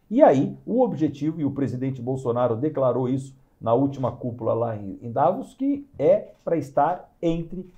E 0.10 0.24
aí, 0.24 0.56
o 0.66 0.82
objetivo, 0.82 1.42
e 1.42 1.46
o 1.46 1.52
presidente 1.52 2.02
Bolsonaro 2.02 2.56
declarou 2.56 3.10
isso 3.10 3.36
na 3.60 3.74
última 3.74 4.10
cúpula 4.12 4.54
lá 4.54 4.78
em, 4.78 4.98
em 5.02 5.12
Davos, 5.12 5.54
que 5.54 5.86
é 6.00 6.30
para 6.46 6.56
estar 6.56 7.12
entre 7.22 7.70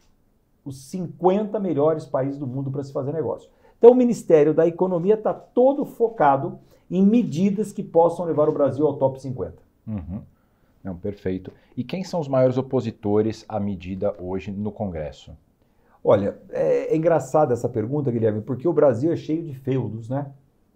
os 0.64 0.84
50 0.90 1.60
melhores 1.60 2.06
países 2.06 2.38
do 2.38 2.46
mundo 2.46 2.70
para 2.70 2.84
se 2.84 2.94
fazer 2.94 3.14
negócio. 3.14 3.50
Então, 3.80 3.92
o 3.92 3.96
Ministério 3.96 4.54
da 4.54 4.68
Economia 4.68 5.16
está 5.16 5.34
todo 5.34 5.86
focado 5.86 6.60
em 6.92 7.04
medidas 7.04 7.72
que 7.72 7.82
possam 7.82 8.26
levar 8.26 8.48
o 8.48 8.52
Brasil 8.52 8.86
ao 8.86 8.98
top 8.98 9.20
50. 9.20 9.69
Uhum. 9.90 10.22
Não, 10.84 10.96
perfeito. 10.96 11.52
E 11.76 11.84
quem 11.84 12.04
são 12.04 12.20
os 12.20 12.28
maiores 12.28 12.58
opositores 12.58 13.44
à 13.50 13.60
medida 13.60 14.16
hoje 14.20 14.52
no 14.52 14.72
Congresso? 14.72 15.36
Olha, 16.04 16.38
é, 16.52 16.94
é 16.94 16.96
engraçada 16.96 17.54
essa 17.54 17.68
pergunta, 17.68 18.12
Guilherme, 18.12 18.42
porque 18.42 18.68
o 18.68 18.74
Brasil 18.74 19.12
é 19.12 19.16
cheio 19.16 19.44
de 19.44 19.54
feudos, 19.54 20.08
né? 20.08 20.32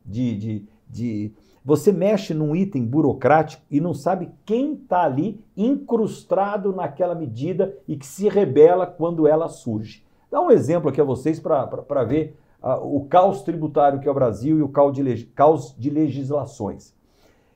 De, 0.05 0.37
de, 0.37 0.65
de... 0.89 1.31
Você 1.63 1.93
mexe 1.93 2.33
num 2.33 2.53
item 2.53 2.85
burocrático 2.85 3.63
e 3.71 3.79
não 3.79 3.93
sabe 3.93 4.29
quem 4.45 4.73
está 4.73 5.03
ali 5.03 5.39
incrustado 5.55 6.73
naquela 6.73 7.15
medida 7.15 7.77
e 7.87 7.95
que 7.95 8.05
se 8.05 8.27
rebela 8.27 8.85
quando 8.85 9.25
ela 9.25 9.47
surge. 9.47 10.03
Dá 10.29 10.41
um 10.41 10.51
exemplo 10.51 10.89
aqui 10.89 10.99
a 10.99 11.05
vocês 11.05 11.39
para 11.39 12.03
ver 12.03 12.35
uh, 12.61 12.83
o 12.83 13.05
caos 13.05 13.43
tributário 13.43 14.01
que 14.01 14.07
é 14.09 14.11
o 14.11 14.15
Brasil 14.15 14.59
e 14.59 14.61
o 14.61 14.67
caos 14.67 14.93
de, 14.93 15.25
caos 15.27 15.73
de 15.77 15.89
legislações. 15.89 16.93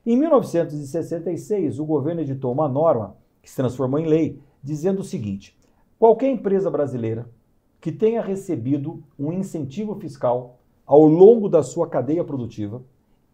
Em 0.06 0.16
1966, 0.16 1.78
o 1.78 1.84
governo 1.84 2.20
editou 2.20 2.52
uma 2.52 2.68
norma 2.68 3.16
que 3.42 3.50
se 3.50 3.56
transformou 3.56 3.98
em 3.98 4.06
lei, 4.06 4.40
dizendo 4.62 5.00
o 5.00 5.04
seguinte: 5.04 5.56
qualquer 5.98 6.30
empresa 6.30 6.70
brasileira 6.70 7.28
que 7.80 7.92
tenha 7.92 8.22
recebido 8.22 9.02
um 9.18 9.32
incentivo 9.32 9.94
fiscal 9.94 10.58
ao 10.86 11.04
longo 11.04 11.48
da 11.48 11.62
sua 11.62 11.86
cadeia 11.86 12.24
produtiva 12.24 12.82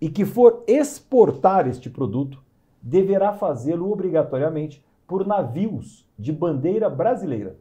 e 0.01 0.09
que 0.09 0.25
for 0.25 0.65
exportar 0.67 1.69
este 1.69 1.89
produto, 1.89 2.43
deverá 2.83 3.33
fazê-lo 3.33 3.91
obrigatoriamente 3.91 4.85
por 5.07 5.27
navios 5.27 6.07
de 6.19 6.33
bandeira 6.33 6.91
brasileira, 6.91 7.57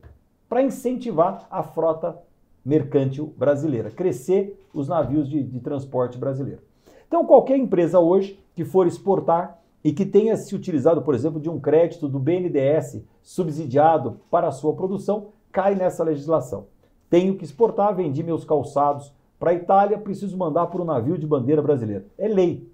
para 0.50 0.62
incentivar 0.62 1.48
a 1.50 1.64
frota 1.64 2.18
mercântil 2.66 3.34
brasileira, 3.38 3.92
crescer 3.92 4.60
os 4.74 4.88
navios 4.88 5.30
de, 5.30 5.44
de 5.44 5.60
transporte 5.60 6.18
brasileiro. 6.18 6.62
Então, 7.08 7.26
qualquer 7.26 7.58
empresa 7.58 8.00
hoje 8.00 8.40
que 8.56 8.64
for 8.64 8.88
exportar 8.88 9.60
e 9.84 9.92
que 9.92 10.06
tenha 10.06 10.38
se 10.38 10.56
utilizado, 10.56 11.02
por 11.02 11.14
exemplo, 11.14 11.40
de 11.40 11.50
um 11.50 11.60
crédito 11.60 12.08
do 12.08 12.20
BNDES 12.20 13.04
subsidiado 13.22 14.20
para 14.32 14.48
a 14.48 14.52
sua 14.52 14.74
produção, 14.74 15.28
cai 15.52 15.76
nessa 15.76 16.04
legislação. 16.04 16.68
Tenho 17.10 17.36
que 17.36 17.44
exportar, 17.44 17.94
vendi 17.96 18.24
meus 18.24 18.46
calçados 18.46 19.14
para 19.38 19.52
a 19.52 19.54
Itália, 19.54 19.98
preciso 19.98 20.38
mandar 20.38 20.68
por 20.68 20.80
um 20.80 20.86
navio 20.86 21.18
de 21.18 21.28
bandeira 21.28 21.62
brasileira. 21.62 22.06
É 22.18 22.28
lei. 22.28 22.68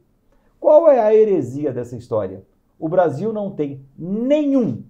Qual 0.59 0.89
é 0.89 0.99
a 0.99 1.13
heresia 1.13 1.73
dessa 1.73 1.95
história? 1.95 2.43
O 2.77 2.87
Brasil 2.87 3.33
não 3.33 3.51
tem 3.51 3.81
nenhum, 3.97 4.83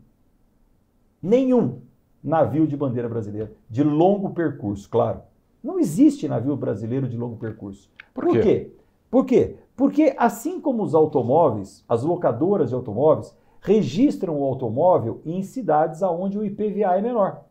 nenhum 1.21 1.79
navio 2.23 2.67
de 2.67 2.75
bandeira 2.75 3.07
brasileira 3.07 3.51
de 3.69 3.83
longo 3.83 4.31
percurso, 4.31 4.89
claro. 4.89 5.21
Não 5.63 5.79
existe 5.79 6.27
navio 6.27 6.55
brasileiro 6.55 7.07
de 7.07 7.17
longo 7.17 7.37
percurso. 7.37 7.89
Por, 8.13 8.25
Por 8.25 8.39
quê? 8.41 8.71
Por 9.09 9.25
quê? 9.25 9.55
Porque 9.75 10.13
assim 10.17 10.59
como 10.61 10.83
os 10.83 10.93
automóveis, 10.93 11.83
as 11.87 12.03
locadoras 12.03 12.69
de 12.69 12.75
automóveis 12.75 13.35
registram 13.61 14.39
o 14.39 14.43
automóvel 14.43 15.21
em 15.25 15.41
cidades 15.41 16.01
onde 16.01 16.37
o 16.37 16.45
IPVA 16.45 16.97
é 16.97 17.01
menor. 17.01 17.41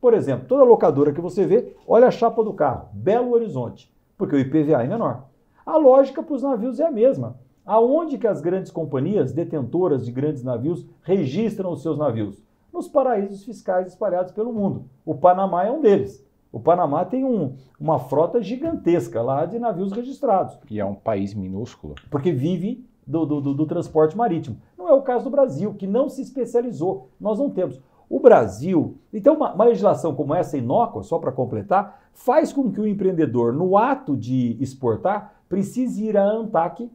Por 0.00 0.14
exemplo, 0.14 0.46
toda 0.46 0.64
locadora 0.64 1.12
que 1.12 1.20
você 1.20 1.46
vê, 1.46 1.74
olha 1.86 2.06
a 2.06 2.10
chapa 2.10 2.42
do 2.42 2.54
carro, 2.54 2.88
Belo 2.92 3.32
Horizonte, 3.32 3.92
porque 4.16 4.34
o 4.34 4.38
IPVA 4.38 4.82
é 4.82 4.86
menor. 4.86 5.24
A 5.66 5.76
lógica 5.76 6.22
para 6.22 6.34
os 6.34 6.42
navios 6.42 6.80
é 6.80 6.86
a 6.86 6.90
mesma. 6.90 7.36
Aonde 7.66 8.16
que 8.16 8.26
as 8.26 8.40
grandes 8.40 8.70
companhias 8.70 9.32
detentoras 9.32 10.04
de 10.04 10.10
grandes 10.10 10.42
navios 10.42 10.86
registram 11.02 11.70
os 11.70 11.82
seus 11.82 11.98
navios? 11.98 12.42
Nos 12.72 12.88
paraísos 12.88 13.44
fiscais 13.44 13.88
espalhados 13.88 14.32
pelo 14.32 14.52
mundo. 14.52 14.84
O 15.04 15.14
Panamá 15.14 15.64
é 15.64 15.70
um 15.70 15.80
deles. 15.80 16.24
O 16.52 16.58
Panamá 16.58 17.04
tem 17.04 17.24
um, 17.24 17.54
uma 17.78 17.98
frota 17.98 18.42
gigantesca 18.42 19.22
lá 19.22 19.46
de 19.46 19.58
navios 19.58 19.92
registrados. 19.92 20.58
E 20.68 20.80
é 20.80 20.84
um 20.84 20.94
país 20.94 21.32
minúsculo. 21.32 21.94
Porque 22.10 22.32
vive 22.32 22.84
do, 23.06 23.24
do, 23.24 23.40
do, 23.40 23.54
do 23.54 23.66
transporte 23.66 24.16
marítimo. 24.16 24.56
Não 24.76 24.88
é 24.88 24.92
o 24.92 25.02
caso 25.02 25.24
do 25.24 25.30
Brasil, 25.30 25.74
que 25.74 25.86
não 25.86 26.08
se 26.08 26.22
especializou. 26.22 27.08
Nós 27.20 27.38
não 27.38 27.50
temos. 27.50 27.80
O 28.08 28.18
Brasil, 28.18 28.98
então 29.12 29.36
uma, 29.36 29.54
uma 29.54 29.64
legislação 29.64 30.14
como 30.14 30.34
essa 30.34 30.58
inócua, 30.58 31.04
só 31.04 31.20
para 31.20 31.30
completar, 31.30 32.00
faz 32.12 32.52
com 32.52 32.70
que 32.72 32.80
o 32.80 32.86
empreendedor, 32.86 33.52
no 33.52 33.78
ato 33.78 34.16
de 34.16 34.56
exportar, 34.60 35.42
precise 35.48 36.06
ir 36.06 36.16
à 36.16 36.24
ANTAC, 36.24 36.90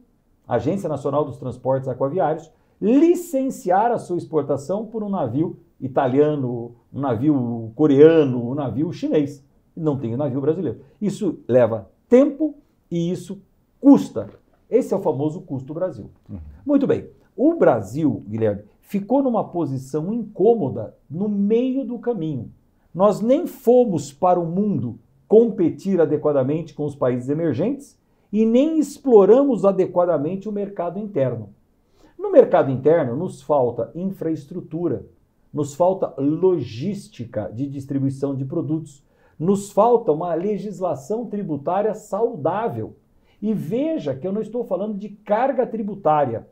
Agência 0.46 0.88
Nacional 0.88 1.24
dos 1.24 1.38
Transportes 1.38 1.88
Aquaviários, 1.88 2.52
licenciar 2.78 3.90
a 3.90 3.98
sua 3.98 4.18
exportação 4.18 4.84
por 4.84 5.02
um 5.02 5.08
navio 5.08 5.58
italiano, 5.80 6.76
um 6.92 7.00
navio 7.00 7.72
coreano, 7.74 8.50
um 8.50 8.54
navio 8.54 8.92
chinês 8.92 9.45
não 9.76 9.98
tem 9.98 10.14
o 10.14 10.16
navio 10.16 10.40
brasileiro. 10.40 10.80
Isso 11.00 11.40
leva 11.46 11.90
tempo 12.08 12.54
e 12.90 13.10
isso 13.10 13.40
custa. 13.80 14.28
Esse 14.70 14.94
é 14.94 14.96
o 14.96 15.02
famoso 15.02 15.40
custo 15.42 15.74
Brasil. 15.74 16.10
Uhum. 16.28 16.38
Muito 16.64 16.86
bem. 16.86 17.08
O 17.36 17.54
Brasil, 17.54 18.24
Guilherme, 18.26 18.62
ficou 18.80 19.22
numa 19.22 19.44
posição 19.44 20.12
incômoda 20.12 20.94
no 21.08 21.28
meio 21.28 21.84
do 21.84 21.98
caminho. 21.98 22.50
Nós 22.94 23.20
nem 23.20 23.46
fomos 23.46 24.12
para 24.12 24.40
o 24.40 24.46
mundo 24.46 24.98
competir 25.28 26.00
adequadamente 26.00 26.72
com 26.72 26.84
os 26.84 26.94
países 26.94 27.28
emergentes 27.28 27.98
e 28.32 28.44
nem 28.44 28.78
exploramos 28.78 29.64
adequadamente 29.64 30.48
o 30.48 30.52
mercado 30.52 30.98
interno. 30.98 31.50
No 32.18 32.32
mercado 32.32 32.70
interno, 32.70 33.14
nos 33.14 33.42
falta 33.42 33.90
infraestrutura, 33.94 35.04
nos 35.52 35.74
falta 35.74 36.14
logística 36.18 37.50
de 37.52 37.66
distribuição 37.66 38.34
de 38.34 38.44
produtos, 38.44 39.02
nos 39.38 39.70
falta 39.70 40.12
uma 40.12 40.34
legislação 40.34 41.26
tributária 41.26 41.94
saudável. 41.94 42.96
E 43.40 43.52
veja 43.52 44.14
que 44.14 44.26
eu 44.26 44.32
não 44.32 44.40
estou 44.40 44.64
falando 44.64 44.96
de 44.96 45.10
carga 45.10 45.66
tributária. 45.66 46.46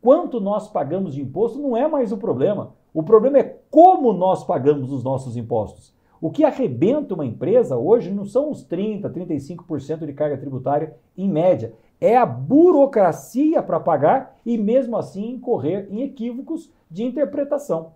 Quanto 0.00 0.40
nós 0.40 0.68
pagamos 0.68 1.14
de 1.14 1.20
imposto 1.20 1.58
não 1.58 1.76
é 1.76 1.86
mais 1.86 2.12
o 2.12 2.16
problema. 2.16 2.74
O 2.92 3.02
problema 3.02 3.38
é 3.38 3.58
como 3.70 4.12
nós 4.12 4.42
pagamos 4.44 4.90
os 4.90 5.04
nossos 5.04 5.36
impostos. 5.36 5.94
O 6.20 6.30
que 6.30 6.44
arrebenta 6.44 7.14
uma 7.14 7.24
empresa 7.24 7.76
hoje 7.76 8.10
não 8.10 8.24
são 8.24 8.50
os 8.50 8.66
30%, 8.66 9.10
35% 9.10 10.06
de 10.06 10.12
carga 10.12 10.36
tributária 10.36 10.94
em 11.16 11.28
média. 11.28 11.72
É 12.00 12.16
a 12.16 12.26
burocracia 12.26 13.62
para 13.62 13.80
pagar 13.80 14.38
e, 14.44 14.58
mesmo 14.58 14.96
assim, 14.96 15.30
incorrer 15.30 15.86
em 15.90 16.02
equívocos 16.02 16.70
de 16.90 17.04
interpretação. 17.04 17.92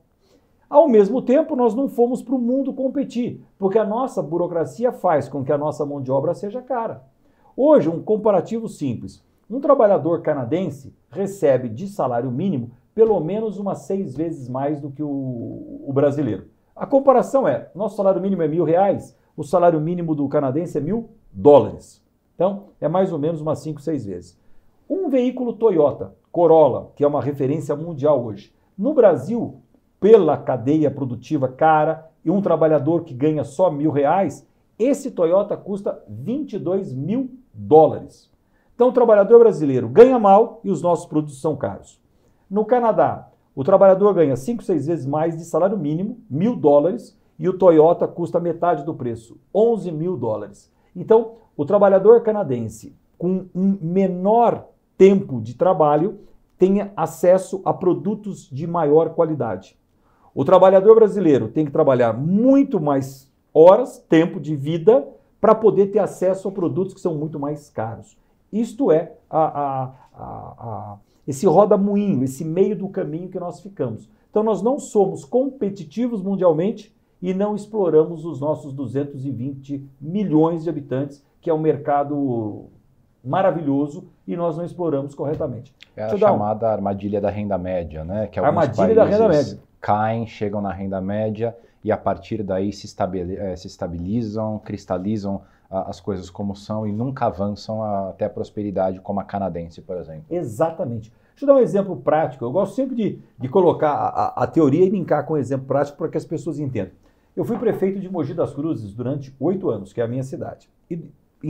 Ao 0.68 0.88
mesmo 0.88 1.20
tempo, 1.22 1.54
nós 1.54 1.74
não 1.74 1.88
fomos 1.88 2.22
para 2.22 2.34
o 2.34 2.38
mundo 2.38 2.72
competir, 2.72 3.44
porque 3.58 3.78
a 3.78 3.84
nossa 3.84 4.22
burocracia 4.22 4.92
faz 4.92 5.28
com 5.28 5.44
que 5.44 5.52
a 5.52 5.58
nossa 5.58 5.84
mão 5.84 6.00
de 6.00 6.10
obra 6.10 6.34
seja 6.34 6.62
cara. 6.62 7.04
Hoje, 7.56 7.88
um 7.88 8.02
comparativo 8.02 8.68
simples: 8.68 9.22
um 9.48 9.60
trabalhador 9.60 10.22
canadense 10.22 10.94
recebe 11.10 11.68
de 11.68 11.86
salário 11.86 12.30
mínimo 12.30 12.70
pelo 12.94 13.18
menos 13.20 13.58
umas 13.58 13.80
seis 13.80 14.14
vezes 14.14 14.48
mais 14.48 14.80
do 14.80 14.90
que 14.90 15.02
o, 15.02 15.82
o 15.86 15.92
brasileiro. 15.92 16.46
A 16.74 16.86
comparação 16.86 17.46
é: 17.46 17.70
nosso 17.74 17.96
salário 17.96 18.20
mínimo 18.20 18.42
é 18.42 18.48
mil 18.48 18.64
reais, 18.64 19.16
o 19.36 19.42
salário 19.42 19.80
mínimo 19.80 20.14
do 20.14 20.28
canadense 20.28 20.78
é 20.78 20.80
mil 20.80 21.10
dólares. 21.32 22.02
Então, 22.34 22.64
é 22.80 22.88
mais 22.88 23.12
ou 23.12 23.18
menos 23.18 23.40
umas 23.40 23.60
cinco, 23.60 23.80
seis 23.80 24.04
vezes. 24.04 24.38
Um 24.88 25.08
veículo 25.08 25.52
Toyota 25.52 26.14
Corolla, 26.32 26.92
que 26.96 27.04
é 27.04 27.06
uma 27.06 27.22
referência 27.22 27.76
mundial 27.76 28.24
hoje, 28.24 28.52
no 28.76 28.92
Brasil 28.92 29.60
pela 30.04 30.36
cadeia 30.36 30.90
produtiva 30.90 31.48
cara 31.48 32.10
e 32.22 32.30
um 32.30 32.42
trabalhador 32.42 33.04
que 33.04 33.14
ganha 33.14 33.42
só 33.42 33.70
mil 33.70 33.90
reais, 33.90 34.46
esse 34.78 35.10
Toyota 35.10 35.56
custa 35.56 35.98
22 36.06 36.92
mil 36.92 37.30
dólares. 37.54 38.30
Então, 38.74 38.90
o 38.90 38.92
trabalhador 38.92 39.38
brasileiro 39.38 39.88
ganha 39.88 40.18
mal 40.18 40.60
e 40.62 40.70
os 40.70 40.82
nossos 40.82 41.06
produtos 41.06 41.40
são 41.40 41.56
caros. 41.56 41.98
No 42.50 42.66
Canadá, 42.66 43.30
o 43.56 43.64
trabalhador 43.64 44.12
ganha 44.12 44.36
5, 44.36 44.62
6 44.62 44.86
vezes 44.88 45.06
mais 45.06 45.38
de 45.38 45.44
salário 45.46 45.78
mínimo, 45.78 46.18
mil 46.28 46.54
dólares, 46.54 47.18
e 47.38 47.48
o 47.48 47.56
Toyota 47.56 48.06
custa 48.06 48.38
metade 48.38 48.84
do 48.84 48.92
preço, 48.92 49.38
11 49.54 49.90
mil 49.90 50.18
dólares. 50.18 50.70
Então, 50.94 51.36
o 51.56 51.64
trabalhador 51.64 52.20
canadense, 52.20 52.94
com 53.16 53.46
um 53.54 53.78
menor 53.80 54.66
tempo 54.98 55.40
de 55.40 55.54
trabalho, 55.54 56.18
tem 56.58 56.92
acesso 56.94 57.62
a 57.64 57.72
produtos 57.72 58.50
de 58.50 58.66
maior 58.66 59.14
qualidade. 59.14 59.78
O 60.34 60.44
trabalhador 60.44 60.96
brasileiro 60.96 61.48
tem 61.48 61.64
que 61.64 61.70
trabalhar 61.70 62.12
muito 62.12 62.80
mais 62.80 63.30
horas, 63.52 63.98
tempo 64.08 64.40
de 64.40 64.56
vida, 64.56 65.06
para 65.40 65.54
poder 65.54 65.88
ter 65.88 66.00
acesso 66.00 66.48
a 66.48 66.52
produtos 66.52 66.92
que 66.92 67.00
são 67.00 67.14
muito 67.14 67.38
mais 67.38 67.70
caros. 67.70 68.16
Isto 68.52 68.90
é 68.90 69.12
a, 69.30 69.44
a, 69.44 69.92
a, 70.16 70.96
esse 71.26 71.46
roda-moinho, 71.46 72.24
esse 72.24 72.44
meio 72.44 72.76
do 72.76 72.88
caminho 72.88 73.28
que 73.28 73.38
nós 73.38 73.60
ficamos. 73.60 74.08
Então, 74.30 74.42
nós 74.42 74.62
não 74.62 74.78
somos 74.78 75.24
competitivos 75.24 76.20
mundialmente 76.20 76.94
e 77.22 77.32
não 77.32 77.54
exploramos 77.54 78.24
os 78.24 78.40
nossos 78.40 78.72
220 78.72 79.88
milhões 80.00 80.64
de 80.64 80.70
habitantes, 80.70 81.24
que 81.40 81.48
é 81.48 81.54
um 81.54 81.60
mercado 81.60 82.66
maravilhoso 83.24 84.08
e 84.26 84.36
nós 84.36 84.56
não 84.56 84.64
exploramos 84.64 85.14
corretamente. 85.14 85.74
É 85.96 86.04
a 86.04 86.16
chamada 86.16 86.66
um... 86.66 86.70
armadilha 86.70 87.20
da 87.20 87.30
renda 87.30 87.56
média, 87.56 88.04
né? 88.04 88.26
Que 88.26 88.38
armadilha 88.38 88.94
da 88.94 89.04
renda 89.04 89.28
média. 89.28 89.58
Caem, 89.84 90.26
chegam 90.26 90.62
na 90.62 90.72
renda 90.72 90.98
média 90.98 91.54
e 91.84 91.92
a 91.92 91.96
partir 91.98 92.42
daí 92.42 92.72
se. 92.72 92.86
Eh, 93.36 93.52
estabilizam, 93.52 94.58
cristalizam 94.64 95.42
as 95.70 96.00
coisas 96.00 96.30
como 96.30 96.56
são 96.56 96.86
e 96.86 96.92
nunca 96.92 97.26
avançam 97.26 97.82
até 98.08 98.24
a 98.24 98.30
prosperidade, 98.30 98.98
como 99.00 99.20
a 99.20 99.24
canadense, 99.24 99.82
por 99.82 99.98
exemplo. 99.98 100.24
Exatamente. 100.30 101.12
Deixa 101.32 101.44
eu 101.44 101.46
dar 101.46 101.54
um 101.56 101.58
exemplo 101.58 101.96
prático. 101.96 102.46
Eu 102.46 102.50
gosto 102.50 102.74
sempre 102.74 102.96
de, 102.96 103.18
de 103.38 103.48
colocar 103.48 103.92
a, 103.92 104.44
a, 104.44 104.46
teoria 104.46 104.86
e 104.86 104.88
linkar 104.88 105.26
com 105.26 105.34
um 105.34 105.36
exemplo 105.36 105.66
prático 105.66 105.98
para 105.98 106.08
que 106.08 106.16
as 106.16 106.24
pessoas 106.24 106.58
entendam. 106.58 106.94
Eu 107.36 107.44
fui 107.44 107.58
prefeito 107.58 108.00
de 108.00 108.08
Mogi 108.08 108.32
das 108.32 108.54
Cruzes 108.54 108.94
durante 108.94 109.34
oito 109.38 109.68
anos, 109.68 109.92
que 109.92 110.00
é 110.00 110.04
a 110.04 110.08
minha 110.08 110.22
cidade. 110.22 110.70
E 110.90 110.98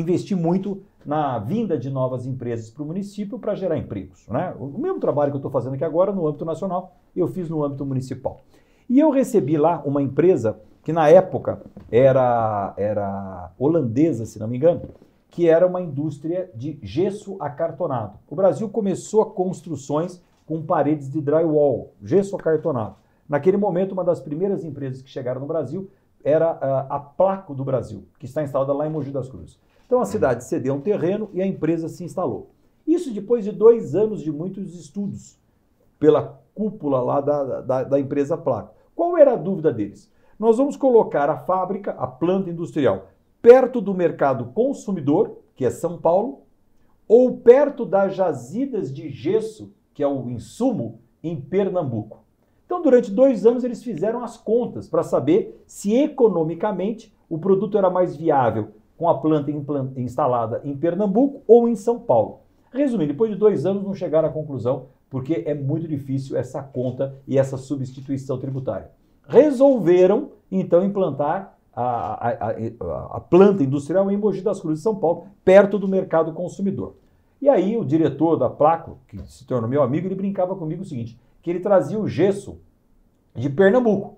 investi 0.00 0.34
muito 0.34 0.82
na 1.04 1.38
vinda 1.38 1.78
de 1.78 1.90
novas 1.90 2.26
empresas 2.26 2.70
para 2.70 2.82
o 2.82 2.86
município 2.86 3.38
para 3.38 3.54
gerar 3.54 3.78
empregos. 3.78 4.26
Né? 4.28 4.54
O 4.58 4.78
mesmo 4.78 4.98
trabalho 4.98 5.30
que 5.30 5.36
eu 5.36 5.38
estou 5.38 5.50
fazendo 5.50 5.74
aqui 5.74 5.84
agora 5.84 6.12
no 6.12 6.26
âmbito 6.26 6.44
nacional, 6.44 6.96
eu 7.14 7.28
fiz 7.28 7.48
no 7.48 7.62
âmbito 7.64 7.84
municipal. 7.84 8.40
E 8.88 8.98
eu 8.98 9.10
recebi 9.10 9.56
lá 9.56 9.82
uma 9.84 10.02
empresa 10.02 10.58
que 10.82 10.92
na 10.92 11.08
época 11.08 11.62
era, 11.90 12.74
era 12.76 13.52
holandesa, 13.58 14.26
se 14.26 14.38
não 14.38 14.48
me 14.48 14.56
engano, 14.56 14.82
que 15.30 15.48
era 15.48 15.66
uma 15.66 15.80
indústria 15.80 16.50
de 16.54 16.78
gesso 16.82 17.36
acartonado. 17.40 18.18
O 18.28 18.36
Brasil 18.36 18.68
começou 18.68 19.22
a 19.22 19.30
construções 19.30 20.22
com 20.46 20.62
paredes 20.62 21.10
de 21.10 21.20
drywall, 21.20 21.92
gesso 22.02 22.36
acartonado. 22.36 22.96
Naquele 23.28 23.56
momento, 23.56 23.92
uma 23.92 24.04
das 24.04 24.20
primeiras 24.20 24.64
empresas 24.64 25.00
que 25.00 25.08
chegaram 25.08 25.40
no 25.40 25.46
Brasil 25.46 25.90
era 26.22 26.50
a, 26.50 26.96
a 26.96 27.00
Placo 27.00 27.54
do 27.54 27.64
Brasil, 27.64 28.04
que 28.18 28.26
está 28.26 28.42
instalada 28.42 28.72
lá 28.72 28.86
em 28.86 28.90
Mogi 28.90 29.10
das 29.10 29.28
Cruzes. 29.28 29.58
Então 29.86 30.00
a 30.00 30.04
cidade 30.04 30.44
cedeu 30.44 30.74
um 30.74 30.80
terreno 30.80 31.28
e 31.32 31.42
a 31.42 31.46
empresa 31.46 31.88
se 31.88 32.04
instalou. 32.04 32.50
Isso 32.86 33.12
depois 33.12 33.44
de 33.44 33.52
dois 33.52 33.94
anos 33.94 34.20
de 34.22 34.30
muitos 34.30 34.74
estudos 34.78 35.38
pela 35.98 36.40
cúpula 36.54 37.00
lá 37.00 37.20
da, 37.20 37.60
da, 37.60 37.84
da 37.84 38.00
empresa 38.00 38.36
Placo. 38.36 38.74
Qual 38.94 39.16
era 39.16 39.32
a 39.32 39.36
dúvida 39.36 39.72
deles? 39.72 40.10
Nós 40.38 40.56
vamos 40.56 40.76
colocar 40.76 41.30
a 41.30 41.38
fábrica, 41.38 41.92
a 41.92 42.06
planta 42.06 42.50
industrial, 42.50 43.08
perto 43.40 43.80
do 43.80 43.94
mercado 43.94 44.46
consumidor, 44.46 45.38
que 45.54 45.64
é 45.64 45.70
São 45.70 45.98
Paulo, 45.98 46.42
ou 47.06 47.36
perto 47.38 47.84
das 47.84 48.14
jazidas 48.14 48.92
de 48.92 49.08
gesso, 49.10 49.72
que 49.92 50.02
é 50.02 50.06
o 50.06 50.28
insumo, 50.28 51.00
em 51.22 51.40
Pernambuco. 51.40 52.24
Então, 52.66 52.82
durante 52.82 53.10
dois 53.10 53.46
anos, 53.46 53.62
eles 53.64 53.82
fizeram 53.82 54.22
as 54.22 54.36
contas 54.36 54.88
para 54.88 55.02
saber 55.02 55.62
se 55.66 55.94
economicamente 55.94 57.14
o 57.28 57.38
produto 57.38 57.78
era 57.78 57.88
mais 57.88 58.16
viável 58.16 58.72
com 58.96 59.08
a 59.08 59.18
planta 59.18 59.50
instalada 59.96 60.60
em 60.64 60.76
Pernambuco 60.76 61.42
ou 61.46 61.68
em 61.68 61.74
São 61.74 61.98
Paulo. 61.98 62.40
Resumindo, 62.72 63.12
depois 63.12 63.30
de 63.30 63.36
dois 63.36 63.66
anos 63.66 63.84
não 63.84 63.94
chegaram 63.94 64.28
à 64.28 64.32
conclusão, 64.32 64.86
porque 65.08 65.44
é 65.46 65.54
muito 65.54 65.86
difícil 65.86 66.36
essa 66.36 66.62
conta 66.62 67.14
e 67.26 67.38
essa 67.38 67.56
substituição 67.56 68.38
tributária. 68.38 68.90
Resolveram, 69.28 70.30
então, 70.50 70.84
implantar 70.84 71.56
a, 71.74 72.28
a, 72.28 72.50
a, 72.50 73.16
a 73.16 73.20
planta 73.20 73.62
industrial 73.62 74.10
em 74.10 74.16
Mogi 74.16 74.42
das 74.42 74.60
Cruzes, 74.60 74.82
São 74.82 74.96
Paulo, 74.96 75.26
perto 75.44 75.78
do 75.78 75.88
mercado 75.88 76.32
consumidor. 76.32 76.96
E 77.40 77.48
aí 77.48 77.76
o 77.76 77.84
diretor 77.84 78.36
da 78.36 78.48
Placo, 78.48 78.98
que 79.06 79.18
se 79.26 79.46
tornou 79.46 79.68
meu 79.68 79.82
amigo, 79.82 80.06
ele 80.06 80.14
brincava 80.14 80.56
comigo 80.56 80.82
o 80.82 80.84
seguinte, 80.84 81.18
que 81.42 81.50
ele 81.50 81.60
trazia 81.60 81.98
o 81.98 82.08
gesso 82.08 82.58
de 83.34 83.50
Pernambuco 83.50 84.16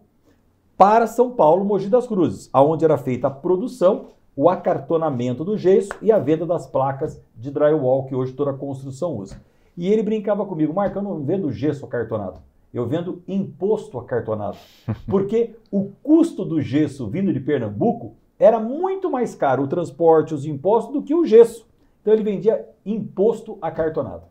para 0.76 1.06
São 1.06 1.30
Paulo, 1.30 1.64
Mogi 1.64 1.88
das 1.88 2.06
Cruzes, 2.06 2.50
aonde 2.52 2.85
era 2.85 2.99
feita 2.99 3.26
a 3.26 3.30
produção 3.30 4.06
o 4.37 4.50
acartonamento 4.50 5.43
do 5.43 5.57
gesso 5.57 5.88
e 6.02 6.12
a 6.12 6.19
venda 6.19 6.45
das 6.45 6.66
placas 6.66 7.19
de 7.35 7.50
drywall 7.50 8.05
que 8.05 8.14
hoje 8.14 8.35
toda 8.35 8.50
a 8.50 8.55
construção 8.55 9.16
usa. 9.16 9.40
E 9.75 9.90
ele 9.90 10.02
brincava 10.02 10.45
comigo, 10.45 10.75
Marco, 10.75 10.99
eu 10.99 11.02
não 11.02 11.25
vendo 11.25 11.50
gesso 11.50 11.87
acartonado, 11.87 12.40
eu 12.73 12.87
vendo 12.87 13.23
imposto 13.26 13.99
acartonado. 13.99 14.59
Porque 15.09 15.57
o 15.72 15.90
custo 16.03 16.44
do 16.44 16.61
gesso 16.61 17.09
vindo 17.09 17.33
de 17.33 17.40
Pernambuco 17.40 18.14
era 18.38 18.61
muito 18.61 19.11
mais 19.11 19.35
caro 19.35 19.62
o 19.62 19.68
transporte, 19.68 20.35
os 20.35 20.44
impostos, 20.44 20.92
do 20.92 21.03
que 21.03 21.14
o 21.14 21.25
gesso. 21.25 21.66
Então 22.03 22.12
ele 22.12 22.22
vendia 22.22 22.68
imposto 22.85 23.57
acartonado. 23.61 24.25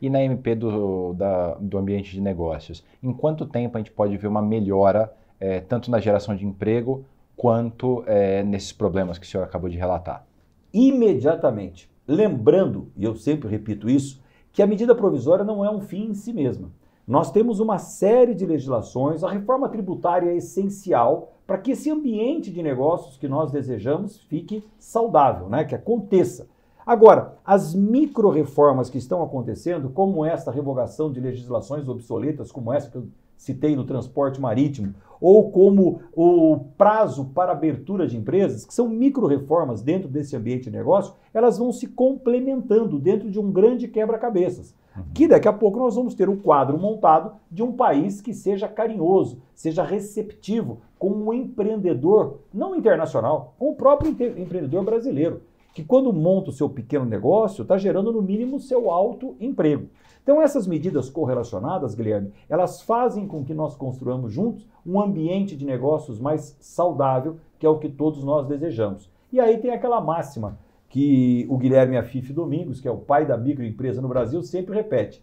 E 0.00 0.08
na 0.08 0.22
MP 0.22 0.54
do, 0.54 1.12
da, 1.12 1.56
do 1.56 1.76
ambiente 1.76 2.12
de 2.12 2.20
negócios, 2.20 2.84
em 3.02 3.12
quanto 3.12 3.44
tempo 3.44 3.76
a 3.76 3.80
gente 3.80 3.90
pode 3.90 4.16
ver 4.16 4.28
uma 4.28 4.40
melhora, 4.40 5.12
é, 5.38 5.60
tanto 5.60 5.90
na 5.90 6.00
geração 6.00 6.34
de 6.34 6.46
emprego 6.46 7.04
quanto 7.40 8.04
é, 8.06 8.42
nesses 8.42 8.70
problemas 8.70 9.16
que 9.16 9.24
o 9.24 9.28
senhor 9.28 9.42
acabou 9.42 9.70
de 9.70 9.78
relatar? 9.78 10.26
Imediatamente. 10.74 11.90
Lembrando, 12.06 12.88
e 12.94 13.02
eu 13.02 13.16
sempre 13.16 13.48
repito 13.48 13.88
isso, 13.88 14.20
que 14.52 14.62
a 14.62 14.66
medida 14.66 14.94
provisória 14.94 15.42
não 15.42 15.64
é 15.64 15.70
um 15.70 15.80
fim 15.80 16.10
em 16.10 16.12
si 16.14 16.34
mesma. 16.34 16.70
Nós 17.08 17.32
temos 17.32 17.58
uma 17.58 17.78
série 17.78 18.34
de 18.34 18.44
legislações, 18.44 19.24
a 19.24 19.30
reforma 19.30 19.70
tributária 19.70 20.30
é 20.30 20.36
essencial 20.36 21.32
para 21.46 21.56
que 21.56 21.70
esse 21.70 21.90
ambiente 21.90 22.50
de 22.50 22.62
negócios 22.62 23.16
que 23.16 23.26
nós 23.26 23.50
desejamos 23.50 24.18
fique 24.18 24.62
saudável, 24.78 25.48
né? 25.48 25.64
que 25.64 25.74
aconteça. 25.74 26.46
Agora, 26.84 27.38
as 27.42 27.74
micro-reformas 27.74 28.90
que 28.90 28.98
estão 28.98 29.22
acontecendo, 29.22 29.88
como 29.88 30.26
esta 30.26 30.50
revogação 30.50 31.10
de 31.10 31.20
legislações 31.20 31.88
obsoletas, 31.88 32.52
como 32.52 32.70
essa 32.70 32.90
que 32.90 32.98
eu 32.98 33.08
citei 33.40 33.74
no 33.74 33.84
transporte 33.84 34.38
marítimo, 34.38 34.94
ou 35.18 35.50
como 35.50 36.02
o 36.14 36.58
prazo 36.76 37.30
para 37.34 37.52
abertura 37.52 38.06
de 38.06 38.14
empresas, 38.14 38.66
que 38.66 38.74
são 38.74 38.86
micro-reformas 38.86 39.80
dentro 39.80 40.08
desse 40.08 40.36
ambiente 40.36 40.64
de 40.64 40.76
negócio, 40.76 41.14
elas 41.32 41.56
vão 41.56 41.72
se 41.72 41.86
complementando 41.86 42.98
dentro 42.98 43.30
de 43.30 43.40
um 43.40 43.50
grande 43.50 43.88
quebra-cabeças. 43.88 44.74
Uhum. 44.94 45.04
Que 45.14 45.26
daqui 45.26 45.48
a 45.48 45.52
pouco 45.54 45.78
nós 45.78 45.94
vamos 45.94 46.14
ter 46.14 46.28
um 46.28 46.36
quadro 46.36 46.78
montado 46.78 47.32
de 47.50 47.62
um 47.62 47.72
país 47.72 48.20
que 48.20 48.34
seja 48.34 48.68
carinhoso, 48.68 49.40
seja 49.54 49.82
receptivo 49.82 50.82
com 50.98 51.08
o 51.10 51.28
um 51.28 51.32
empreendedor, 51.32 52.40
não 52.52 52.76
internacional, 52.76 53.54
com 53.58 53.70
o 53.70 53.74
próprio 53.74 54.10
empreendedor 54.10 54.84
brasileiro, 54.84 55.40
que 55.74 55.84
quando 55.84 56.12
monta 56.12 56.50
o 56.50 56.52
seu 56.52 56.68
pequeno 56.68 57.04
negócio, 57.04 57.62
está 57.62 57.78
gerando 57.78 58.12
no 58.12 58.22
mínimo 58.22 58.58
seu 58.58 58.90
alto 58.90 59.36
emprego. 59.40 59.88
Então, 60.22 60.42
essas 60.42 60.66
medidas 60.66 61.08
correlacionadas, 61.08 61.94
Guilherme, 61.94 62.32
elas 62.48 62.82
fazem 62.82 63.26
com 63.26 63.44
que 63.44 63.54
nós 63.54 63.74
construamos 63.74 64.32
juntos 64.32 64.66
um 64.86 65.00
ambiente 65.00 65.56
de 65.56 65.64
negócios 65.64 66.20
mais 66.20 66.56
saudável, 66.60 67.36
que 67.58 67.66
é 67.66 67.68
o 67.68 67.78
que 67.78 67.88
todos 67.88 68.22
nós 68.22 68.46
desejamos. 68.46 69.10
E 69.32 69.40
aí 69.40 69.58
tem 69.58 69.70
aquela 69.70 70.00
máxima 70.00 70.58
que 70.88 71.46
o 71.48 71.56
Guilherme 71.56 71.96
Afife 71.96 72.32
Domingos, 72.32 72.80
que 72.80 72.88
é 72.88 72.90
o 72.90 72.98
pai 72.98 73.24
da 73.24 73.36
microempresa 73.36 74.02
no 74.02 74.08
Brasil, 74.08 74.42
sempre 74.42 74.74
repete: 74.74 75.22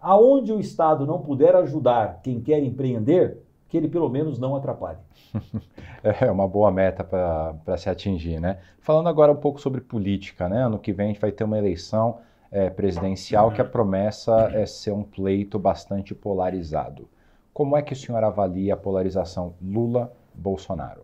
aonde 0.00 0.52
o 0.52 0.60
Estado 0.60 1.06
não 1.06 1.22
puder 1.22 1.54
ajudar 1.56 2.20
quem 2.22 2.40
quer 2.40 2.62
empreender, 2.62 3.38
que 3.74 3.78
ele 3.78 3.88
pelo 3.88 4.08
menos 4.08 4.38
não 4.38 4.54
atrapalhe. 4.54 4.98
É 6.04 6.30
uma 6.30 6.46
boa 6.46 6.70
meta 6.70 7.02
para 7.02 7.76
se 7.78 7.88
atingir, 7.88 8.38
né? 8.38 8.58
Falando 8.78 9.08
agora 9.08 9.32
um 9.32 9.36
pouco 9.36 9.58
sobre 9.58 9.80
política, 9.80 10.50
né? 10.50 10.62
Ano 10.62 10.78
que 10.78 10.92
vem 10.92 11.06
a 11.06 11.08
gente 11.08 11.20
vai 11.20 11.32
ter 11.32 11.44
uma 11.44 11.56
eleição 11.56 12.18
é, 12.52 12.68
presidencial 12.68 13.50
que 13.50 13.60
a 13.62 13.64
promessa 13.64 14.50
é 14.52 14.66
ser 14.66 14.92
um 14.92 15.02
pleito 15.02 15.58
bastante 15.58 16.14
polarizado. 16.14 17.08
Como 17.54 17.74
é 17.74 17.80
que 17.80 17.94
o 17.94 17.96
senhor 17.96 18.22
avalia 18.22 18.74
a 18.74 18.76
polarização 18.76 19.54
Lula-Bolsonaro? 19.62 21.00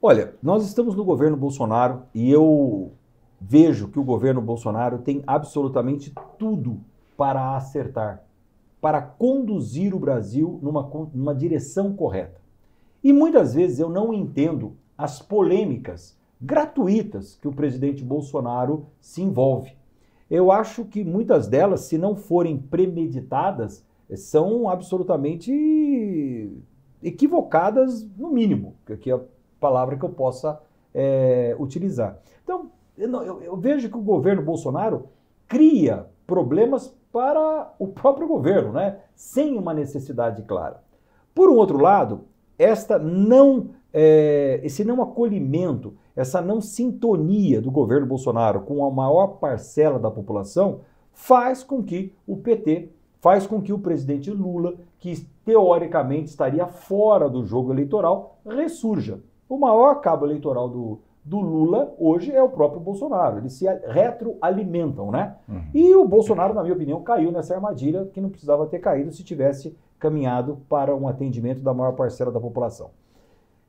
Olha, 0.00 0.34
nós 0.42 0.64
estamos 0.64 0.96
no 0.96 1.04
governo 1.04 1.36
Bolsonaro 1.36 2.04
e 2.14 2.32
eu 2.32 2.90
vejo 3.38 3.88
que 3.88 3.98
o 3.98 4.04
governo 4.04 4.40
Bolsonaro 4.40 4.96
tem 4.98 5.22
absolutamente 5.26 6.10
tudo 6.38 6.80
para 7.18 7.54
acertar, 7.54 8.23
para 8.84 9.00
conduzir 9.00 9.94
o 9.94 9.98
Brasil 9.98 10.58
numa, 10.60 10.82
numa 11.14 11.34
direção 11.34 11.94
correta. 11.96 12.38
E 13.02 13.14
muitas 13.14 13.54
vezes 13.54 13.78
eu 13.80 13.88
não 13.88 14.12
entendo 14.12 14.76
as 14.98 15.22
polêmicas 15.22 16.14
gratuitas 16.38 17.38
que 17.40 17.48
o 17.48 17.54
presidente 17.54 18.04
Bolsonaro 18.04 18.88
se 19.00 19.22
envolve. 19.22 19.74
Eu 20.30 20.52
acho 20.52 20.84
que 20.84 21.02
muitas 21.02 21.48
delas, 21.48 21.80
se 21.86 21.96
não 21.96 22.14
forem 22.14 22.58
premeditadas, 22.58 23.82
são 24.16 24.68
absolutamente 24.68 26.52
equivocadas, 27.02 28.06
no 28.18 28.28
mínimo, 28.28 28.74
que 29.00 29.10
é 29.10 29.14
a 29.14 29.20
palavra 29.58 29.96
que 29.96 30.04
eu 30.04 30.10
possa 30.10 30.60
é, 30.92 31.56
utilizar. 31.58 32.18
Então, 32.42 32.70
eu, 32.98 33.40
eu 33.40 33.56
vejo 33.56 33.88
que 33.88 33.96
o 33.96 34.02
governo 34.02 34.42
Bolsonaro 34.42 35.08
cria 35.48 36.06
problemas 36.26 36.94
para 37.14 37.72
o 37.78 37.86
próprio 37.86 38.26
governo, 38.26 38.72
né? 38.72 38.98
sem 39.14 39.56
uma 39.56 39.72
necessidade 39.72 40.42
clara. 40.42 40.82
Por 41.32 41.48
um 41.48 41.54
outro 41.54 41.78
lado, 41.78 42.24
esta 42.58 42.98
não, 42.98 43.70
é, 43.92 44.60
esse 44.64 44.84
não 44.84 45.00
acolhimento 45.00 45.94
essa 46.16 46.40
não 46.40 46.60
sintonia 46.60 47.60
do 47.60 47.70
governo 47.70 48.06
Bolsonaro 48.06 48.60
com 48.60 48.84
a 48.84 48.90
maior 48.90 49.38
parcela 49.38 49.98
da 49.98 50.10
população 50.10 50.80
faz 51.12 51.64
com 51.64 51.82
que 51.82 52.14
o 52.26 52.36
PT, 52.36 52.90
faz 53.20 53.46
com 53.46 53.60
que 53.60 53.72
o 53.72 53.78
presidente 53.78 54.30
Lula, 54.30 54.74
que 54.98 55.26
teoricamente 55.44 56.30
estaria 56.30 56.66
fora 56.66 57.28
do 57.28 57.44
jogo 57.44 57.72
eleitoral, 57.72 58.38
ressurja. 58.46 59.20
O 59.48 59.58
maior 59.58 59.96
cabo 60.00 60.24
eleitoral 60.24 60.68
do, 60.68 61.00
do 61.24 61.40
Lula 61.40 61.94
hoje 61.98 62.30
é 62.30 62.42
o 62.42 62.50
próprio 62.50 62.80
Bolsonaro. 62.80 63.38
Eles 63.38 63.54
se 63.54 63.66
retroalimentam, 63.86 65.10
né? 65.10 65.36
Uhum. 65.48 65.62
E 65.72 65.94
o 65.94 66.06
Bolsonaro, 66.06 66.52
na 66.52 66.62
minha 66.62 66.74
opinião, 66.74 67.02
caiu 67.02 67.32
nessa 67.32 67.54
armadilha 67.54 68.04
que 68.12 68.20
não 68.20 68.28
precisava 68.28 68.66
ter 68.66 68.78
caído 68.78 69.10
se 69.10 69.24
tivesse 69.24 69.74
caminhado 69.98 70.58
para 70.68 70.94
um 70.94 71.08
atendimento 71.08 71.62
da 71.62 71.72
maior 71.72 71.92
parcela 71.92 72.30
da 72.30 72.38
população. 72.38 72.90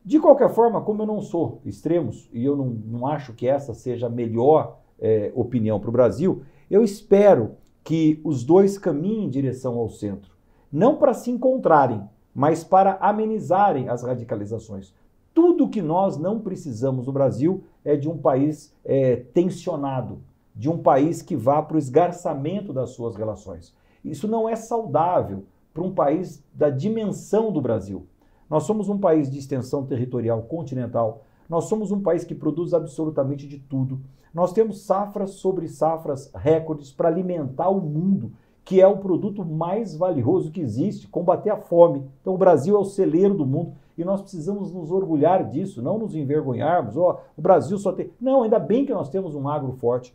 De 0.04 0.20
qualquer 0.20 0.50
forma, 0.50 0.82
como 0.82 1.02
eu 1.02 1.08
não 1.08 1.22
sou 1.22 1.62
extremos 1.66 2.30
e 2.34 2.44
eu 2.44 2.56
não, 2.58 2.66
não 2.66 3.08
acho 3.08 3.34
que 3.34 3.48
essa 3.48 3.74
seja 3.74 4.08
a 4.08 4.10
melhor 4.10 4.78
é, 5.00 5.32
opinião 5.34 5.80
para 5.80 5.90
o 5.90 5.94
Brasil, 5.94 6.44
eu 6.70 6.84
espero 6.84 7.54
que 7.84 8.20
os 8.24 8.44
dois 8.44 8.78
caminhem 8.78 9.26
em 9.26 9.30
direção 9.30 9.78
ao 9.78 9.90
centro. 9.90 10.32
Não 10.72 10.98
para 10.98 11.14
se 11.14 11.32
encontrarem, 11.32 12.04
mas 12.34 12.64
para 12.64 12.98
amenizarem 13.00 13.88
as 13.88 14.04
radicalizações. 14.04 14.94
Tudo 15.36 15.68
que 15.68 15.82
nós 15.82 16.18
não 16.18 16.40
precisamos 16.40 17.08
no 17.08 17.12
Brasil 17.12 17.62
é 17.84 17.98
de 17.98 18.10
um 18.10 18.18
país 18.18 18.74
é, 18.86 19.18
tensionado, 19.18 20.20
de 20.56 20.70
um 20.70 20.78
país 20.78 21.22
que 21.22 21.36
vá 21.36 21.62
para 21.62 21.76
o 21.76 21.78
esgarçamento 21.78 22.72
das 22.72 22.92
suas 22.92 23.18
relações. 23.18 23.76
Isso 24.02 24.30
não 24.30 24.48
é 24.48 24.56
saudável 24.56 25.44
para 25.74 25.84
um 25.84 25.94
país 25.94 26.42
da 26.54 26.70
dimensão 26.70 27.52
do 27.52 27.62
Brasil. 27.62 28.08
Nós 28.50 28.64
somos 28.64 28.88
um 28.88 28.98
país 28.98 29.30
de 29.30 29.38
extensão 29.38 29.86
territorial 29.86 30.42
continental, 30.44 31.26
nós 31.50 31.66
somos 31.66 31.92
um 31.92 32.02
país 32.02 32.24
que 32.24 32.34
produz 32.34 32.74
absolutamente 32.74 33.46
de 33.46 33.60
tudo. 33.60 34.00
Nós 34.34 34.54
temos 34.54 34.86
safras 34.86 35.32
sobre 35.32 35.68
safras 35.68 36.32
recordes 36.34 36.94
para 36.94 37.10
alimentar 37.10 37.68
o 37.68 37.82
mundo, 37.82 38.32
que 38.66 38.82
é 38.82 38.88
o 38.88 38.98
produto 38.98 39.46
mais 39.46 39.96
valioso 39.96 40.52
que 40.52 40.60
existe, 40.60 41.08
combater 41.08 41.52
a 41.52 41.58
fome. 41.58 42.04
Então 42.20 42.34
o 42.34 42.38
Brasil 42.38 42.76
é 42.76 42.80
o 42.80 42.84
celeiro 42.84 43.36
do 43.36 43.46
mundo 43.46 43.74
e 43.96 44.04
nós 44.04 44.22
precisamos 44.22 44.74
nos 44.74 44.92
orgulhar 44.92 45.48
disso, 45.48 45.84
não 45.84 46.00
nos 46.00 46.16
envergonharmos. 46.16 46.98
Oh, 46.98 47.18
o 47.38 47.42
Brasil 47.42 47.78
só 47.78 47.94
tem. 47.94 48.10
Não, 48.20 48.42
ainda 48.42 48.58
bem 48.58 48.84
que 48.84 48.94
nós 48.94 49.08
temos 49.08 49.36
um 49.36 49.48
agro 49.48 49.72
forte. 49.74 50.14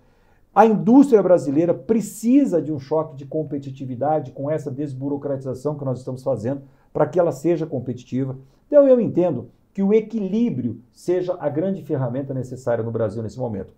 A 0.53 0.67
indústria 0.67 1.23
brasileira 1.23 1.73
precisa 1.73 2.61
de 2.61 2.73
um 2.73 2.81
choque 2.81 3.15
de 3.15 3.25
competitividade 3.25 4.33
com 4.33 4.51
essa 4.51 4.69
desburocratização 4.69 5.77
que 5.77 5.85
nós 5.85 6.01
estamos 6.01 6.25
fazendo 6.25 6.63
para 6.93 7.07
que 7.07 7.21
ela 7.21 7.31
seja 7.31 7.65
competitiva. 7.65 8.37
Então 8.67 8.87
eu 8.87 9.01
entendo 9.01 9.49
que 9.73 9.81
o 9.81 9.95
equilíbrio 9.95 10.81
seja 10.93 11.37
a 11.39 11.49
grande 11.49 11.85
ferramenta 11.85 12.35
necessária 12.35 12.83
no 12.83 12.91
Brasil 12.91 13.23
nesse 13.23 13.39
momento. 13.39 13.73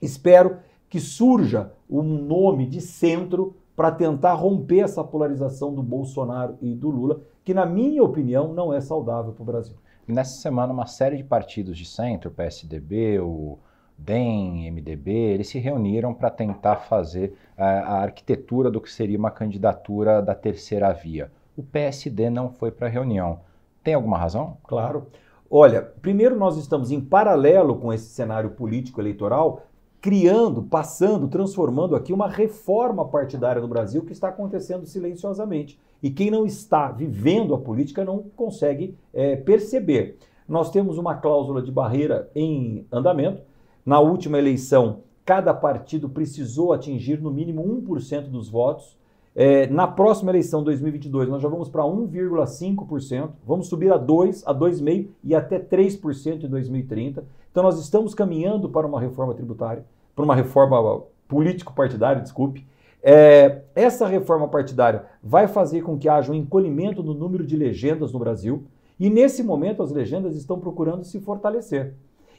Espero 0.00 0.58
que 0.88 1.00
surja 1.00 1.72
um 1.90 2.02
nome 2.04 2.66
de 2.66 2.80
centro 2.80 3.56
para 3.76 3.92
tentar 3.92 4.32
romper 4.32 4.80
essa 4.80 5.04
polarização 5.04 5.74
do 5.74 5.82
Bolsonaro 5.82 6.56
e 6.62 6.74
do 6.74 6.88
Lula, 6.88 7.20
que, 7.44 7.52
na 7.52 7.66
minha 7.66 8.02
opinião, 8.02 8.52
não 8.52 8.72
é 8.72 8.80
saudável 8.80 9.32
para 9.32 9.42
o 9.42 9.46
Brasil. 9.46 9.76
Nessa 10.08 10.40
semana, 10.40 10.72
uma 10.72 10.86
série 10.86 11.18
de 11.18 11.24
partidos 11.24 11.76
de 11.76 11.84
centro, 11.84 12.30
PSDB, 12.30 13.20
o 13.20 13.58
DEM, 13.98 14.70
MDB, 14.70 15.10
eles 15.10 15.48
se 15.48 15.58
reuniram 15.58 16.14
para 16.14 16.30
tentar 16.30 16.76
fazer 16.76 17.36
uh, 17.56 17.62
a 17.62 18.02
arquitetura 18.02 18.70
do 18.70 18.80
que 18.80 18.90
seria 18.90 19.18
uma 19.18 19.30
candidatura 19.30 20.22
da 20.22 20.34
terceira 20.34 20.92
via. 20.92 21.30
O 21.56 21.62
PSD 21.62 22.30
não 22.30 22.50
foi 22.50 22.70
para 22.70 22.86
a 22.86 22.90
reunião. 22.90 23.40
Tem 23.82 23.94
alguma 23.94 24.18
razão? 24.18 24.56
Claro. 24.64 25.06
Olha, 25.50 25.80
primeiro 25.80 26.36
nós 26.36 26.56
estamos 26.56 26.90
em 26.90 27.00
paralelo 27.00 27.76
com 27.76 27.92
esse 27.92 28.06
cenário 28.06 28.50
político 28.50 29.00
eleitoral, 29.00 29.62
criando, 30.00 30.62
passando, 30.62 31.28
transformando 31.28 31.96
aqui 31.96 32.12
uma 32.12 32.28
reforma 32.28 33.04
partidária 33.06 33.60
no 33.60 33.68
Brasil 33.68 34.02
que 34.02 34.12
está 34.12 34.28
acontecendo 34.28 34.86
silenciosamente. 34.86 35.78
E 36.02 36.10
quem 36.10 36.30
não 36.30 36.46
está 36.46 36.90
vivendo 36.90 37.54
a 37.54 37.58
política 37.58 38.04
não 38.04 38.24
consegue 38.36 38.96
é, 39.12 39.36
perceber. 39.36 40.18
Nós 40.48 40.70
temos 40.70 40.98
uma 40.98 41.16
cláusula 41.16 41.60
de 41.60 41.72
barreira 41.72 42.30
em 42.34 42.86
andamento. 42.92 43.42
Na 43.84 43.98
última 43.98 44.38
eleição, 44.38 45.00
cada 45.24 45.52
partido 45.52 46.08
precisou 46.08 46.72
atingir 46.72 47.20
no 47.20 47.30
mínimo 47.30 47.64
1% 47.82 48.28
dos 48.28 48.48
votos. 48.48 48.96
É, 49.34 49.66
na 49.66 49.86
próxima 49.86 50.30
eleição, 50.30 50.64
2022, 50.64 51.28
nós 51.28 51.42
já 51.42 51.48
vamos 51.48 51.68
para 51.68 51.82
1,5%, 51.82 53.32
vamos 53.46 53.66
subir 53.66 53.92
a 53.92 53.98
2%, 53.98 54.44
a 54.46 54.54
2,5% 54.54 55.08
e 55.22 55.34
até 55.34 55.58
3% 55.58 56.44
em 56.44 56.48
2030. 56.48 57.24
Então, 57.56 57.64
nós 57.64 57.80
estamos 57.80 58.14
caminhando 58.14 58.68
para 58.68 58.86
uma 58.86 59.00
reforma 59.00 59.32
tributária, 59.32 59.82
para 60.14 60.22
uma 60.22 60.34
reforma 60.34 61.04
político-partidária, 61.26 62.20
desculpe. 62.20 62.66
É, 63.02 63.62
essa 63.74 64.06
reforma 64.06 64.46
partidária 64.46 65.06
vai 65.22 65.48
fazer 65.48 65.80
com 65.80 65.96
que 65.96 66.06
haja 66.06 66.30
um 66.30 66.34
encolhimento 66.34 67.02
no 67.02 67.14
número 67.14 67.46
de 67.46 67.56
legendas 67.56 68.12
no 68.12 68.18
Brasil, 68.18 68.64
e 69.00 69.08
nesse 69.08 69.42
momento 69.42 69.82
as 69.82 69.90
legendas 69.90 70.36
estão 70.36 70.60
procurando 70.60 71.02
se 71.02 71.18
fortalecer. 71.18 71.94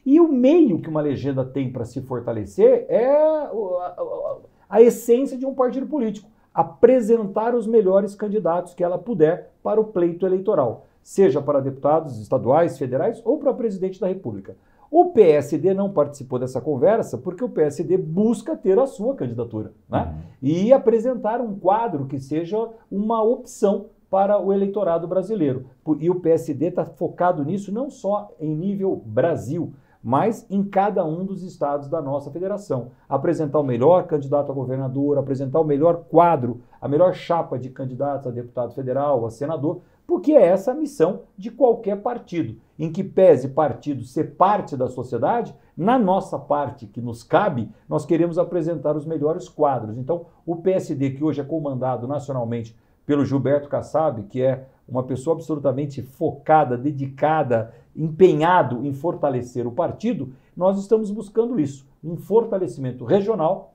E 0.06 0.19
o 0.19 0.27
meio 0.27 0.80
que 0.80 0.88
uma 0.88 1.01
legenda 1.01 1.43
tem 1.43 1.71
para 1.71 1.84
se 1.84 1.99
fortalecer 2.01 2.86
é 2.88 3.08
a, 3.08 3.49
a, 3.49 4.36
a 4.69 4.82
essência 4.84 5.36
de 5.36 5.47
um 5.47 5.56
partido 5.56 5.88
político 5.88 6.30
apresentar 6.53 7.56
os 7.56 7.65
melhores 7.65 8.13
candidatos 8.13 8.75
que 8.75 8.84
ela 8.84 8.99
puder 8.99 9.51
para 9.63 9.82
o 9.82 9.86
pleito 9.86 10.27
eleitoral, 10.27 10.86
seja 11.01 11.41
para 11.41 11.60
deputados 11.60 12.19
estaduais, 12.19 12.77
federais 12.77 13.19
ou 13.25 13.39
para 13.39 13.51
presidente 13.51 13.99
da 13.99 14.06
República. 14.06 14.56
O 14.89 15.12
PSD 15.12 15.73
não 15.73 15.91
participou 15.91 16.39
dessa 16.39 16.62
conversa 16.62 17.17
porque 17.17 17.43
o 17.43 17.50
PSD 17.50 17.97
busca 17.97 18.56
ter 18.56 18.80
a 18.80 18.86
sua 18.86 19.15
candidatura 19.15 19.73
né? 19.89 20.04
Uhum. 20.04 20.21
e 20.41 20.71
apresentar 20.73 21.41
um 21.41 21.58
quadro 21.58 22.06
que 22.06 22.19
seja 22.19 22.69
uma 22.89 23.21
opção 23.21 23.88
para 24.10 24.39
o 24.39 24.54
eleitorado 24.54 25.08
brasileiro. 25.08 25.65
E 26.00 26.10
o 26.10 26.19
PSD 26.19 26.67
está 26.67 26.86
focado 26.86 27.43
nisso 27.43 27.71
não 27.73 27.89
só 27.89 28.32
em 28.39 28.56
nível 28.56 29.02
Brasil, 29.06 29.73
mas 30.02 30.45
em 30.50 30.63
cada 30.63 31.04
um 31.04 31.26
dos 31.26 31.43
estados 31.43 31.89
da 31.89 32.02
nossa 32.02 32.32
federação. 32.32 32.91
Apresentar 33.10 33.60
o 33.60 33.63
melhor 33.63 34.08
candidato 34.08 34.52
a 34.52 34.56
governador, 34.56 35.17
apresentar 35.17 35.60
o 35.60 35.65
melhor 35.65 36.06
quadro, 36.10 36.62
a 36.80 36.88
melhor 36.88 37.13
chapa 37.13 37.60
de 37.60 37.69
candidatos 37.69 38.28
a 38.28 38.32
deputado 38.32 38.73
federal, 38.73 39.26
a 39.26 39.30
senador, 39.30 39.82
porque 40.06 40.32
é 40.32 40.45
essa 40.45 40.71
a 40.71 40.76
missão 40.76 41.23
de 41.38 41.52
qualquer 41.52 42.02
partido. 42.02 42.56
Em 42.78 42.92
que 42.92 43.04
pese 43.04 43.50
partido 43.50 44.04
ser 44.04 44.36
parte 44.36 44.78
da 44.78 44.88
sociedade, 44.88 45.56
na 45.76 45.98
nossa 45.98 46.38
parte 46.38 46.86
que 46.86 47.02
nos 47.02 47.24
cabe, 47.24 47.70
nós 47.90 48.06
queremos 48.06 48.38
apresentar 48.38 48.96
os 48.96 49.06
melhores 49.06 49.50
quadros. 49.50 49.98
Então, 49.98 50.28
o 50.46 50.58
PSD, 50.58 51.12
que 51.12 51.24
hoje 51.24 51.42
é 51.42 51.44
comandado 51.44 52.08
nacionalmente 52.08 52.76
pelo 53.06 53.26
Gilberto 53.26 53.70
Kassab, 53.70 54.24
que 54.24 54.42
é 54.42 54.68
uma 54.88 55.04
pessoa 55.04 55.36
absolutamente 55.36 56.02
focada, 56.02 56.78
dedicada, 56.78 57.74
empenhado 57.96 58.86
em 58.86 58.94
fortalecer 58.94 59.66
o 59.66 59.72
partido, 59.72 60.34
nós 60.56 60.80
estamos 60.80 61.12
buscando 61.12 61.60
isso, 61.60 61.88
um 62.04 62.16
fortalecimento 62.16 63.04
regional, 63.06 63.74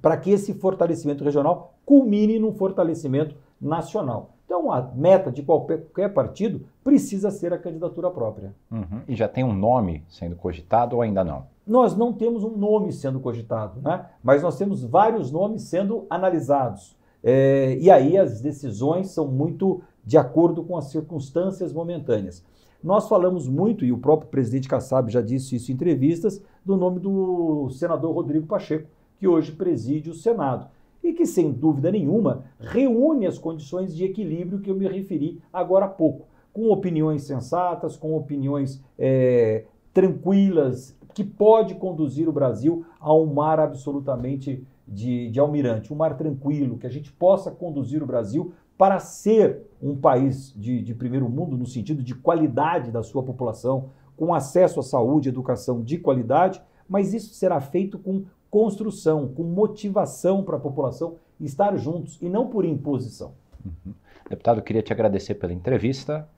para 0.00 0.16
que 0.16 0.30
esse 0.30 0.54
fortalecimento 0.54 1.24
regional 1.24 1.74
culmine 1.84 2.38
num 2.38 2.52
fortalecimento 2.52 3.36
nacional. 3.60 4.37
Então, 4.48 4.72
a 4.72 4.80
meta 4.94 5.30
de 5.30 5.42
qualquer, 5.42 5.82
qualquer 5.82 6.08
partido 6.08 6.62
precisa 6.82 7.30
ser 7.30 7.52
a 7.52 7.58
candidatura 7.58 8.10
própria. 8.10 8.54
Uhum. 8.70 9.02
E 9.06 9.14
já 9.14 9.28
tem 9.28 9.44
um 9.44 9.52
nome 9.52 10.02
sendo 10.08 10.34
cogitado 10.36 10.96
ou 10.96 11.02
ainda 11.02 11.22
não? 11.22 11.44
Nós 11.66 11.94
não 11.94 12.14
temos 12.14 12.42
um 12.42 12.56
nome 12.56 12.90
sendo 12.90 13.20
cogitado, 13.20 13.78
né? 13.82 14.06
mas 14.24 14.42
nós 14.42 14.56
temos 14.56 14.82
vários 14.82 15.30
nomes 15.30 15.64
sendo 15.64 16.06
analisados. 16.08 16.96
É, 17.22 17.76
e 17.78 17.90
aí 17.90 18.16
as 18.16 18.40
decisões 18.40 19.10
são 19.10 19.28
muito 19.28 19.82
de 20.02 20.16
acordo 20.16 20.64
com 20.64 20.78
as 20.78 20.86
circunstâncias 20.86 21.70
momentâneas. 21.70 22.42
Nós 22.82 23.06
falamos 23.06 23.46
muito, 23.46 23.84
e 23.84 23.92
o 23.92 23.98
próprio 23.98 24.30
presidente 24.30 24.66
Kassab 24.66 25.12
já 25.12 25.20
disse 25.20 25.56
isso 25.56 25.70
em 25.70 25.74
entrevistas, 25.74 26.42
do 26.64 26.74
nome 26.74 27.00
do 27.00 27.68
senador 27.68 28.14
Rodrigo 28.14 28.46
Pacheco, 28.46 28.88
que 29.18 29.28
hoje 29.28 29.52
preside 29.52 30.08
o 30.08 30.14
Senado. 30.14 30.68
E 31.02 31.12
que, 31.12 31.26
sem 31.26 31.52
dúvida 31.52 31.90
nenhuma, 31.90 32.44
reúne 32.58 33.26
as 33.26 33.38
condições 33.38 33.94
de 33.94 34.04
equilíbrio 34.04 34.60
que 34.60 34.70
eu 34.70 34.76
me 34.76 34.86
referi 34.86 35.40
agora 35.52 35.86
há 35.86 35.88
pouco, 35.88 36.26
com 36.52 36.70
opiniões 36.70 37.22
sensatas, 37.22 37.96
com 37.96 38.16
opiniões 38.16 38.82
é, 38.98 39.64
tranquilas, 39.92 40.96
que 41.14 41.24
pode 41.24 41.74
conduzir 41.74 42.28
o 42.28 42.32
Brasil 42.32 42.84
a 43.00 43.12
um 43.14 43.26
mar 43.26 43.58
absolutamente 43.58 44.64
de, 44.86 45.30
de 45.30 45.40
almirante, 45.40 45.92
um 45.92 45.96
mar 45.96 46.16
tranquilo, 46.16 46.78
que 46.78 46.86
a 46.86 46.90
gente 46.90 47.12
possa 47.12 47.50
conduzir 47.50 48.02
o 48.02 48.06
Brasil 48.06 48.52
para 48.76 49.00
ser 49.00 49.62
um 49.82 49.96
país 49.96 50.54
de, 50.56 50.80
de 50.80 50.94
primeiro 50.94 51.28
mundo, 51.28 51.56
no 51.56 51.66
sentido 51.66 52.02
de 52.02 52.14
qualidade 52.14 52.92
da 52.92 53.02
sua 53.02 53.22
população, 53.22 53.90
com 54.16 54.32
acesso 54.32 54.80
à 54.80 54.82
saúde 54.82 55.28
e 55.28 55.30
educação 55.30 55.82
de 55.82 55.98
qualidade, 55.98 56.62
mas 56.88 57.12
isso 57.12 57.34
será 57.34 57.60
feito 57.60 57.98
com 57.98 58.24
construção, 58.50 59.28
com 59.28 59.42
motivação 59.42 60.42
para 60.42 60.56
a 60.56 60.60
população 60.60 61.16
estar 61.40 61.76
juntos 61.76 62.18
e 62.20 62.28
não 62.28 62.48
por 62.48 62.64
imposição. 62.64 63.32
Uhum. 63.64 63.92
Deputado, 64.28 64.62
queria 64.62 64.82
te 64.82 64.92
agradecer 64.92 65.34
pela 65.34 65.52
entrevista. 65.52 66.28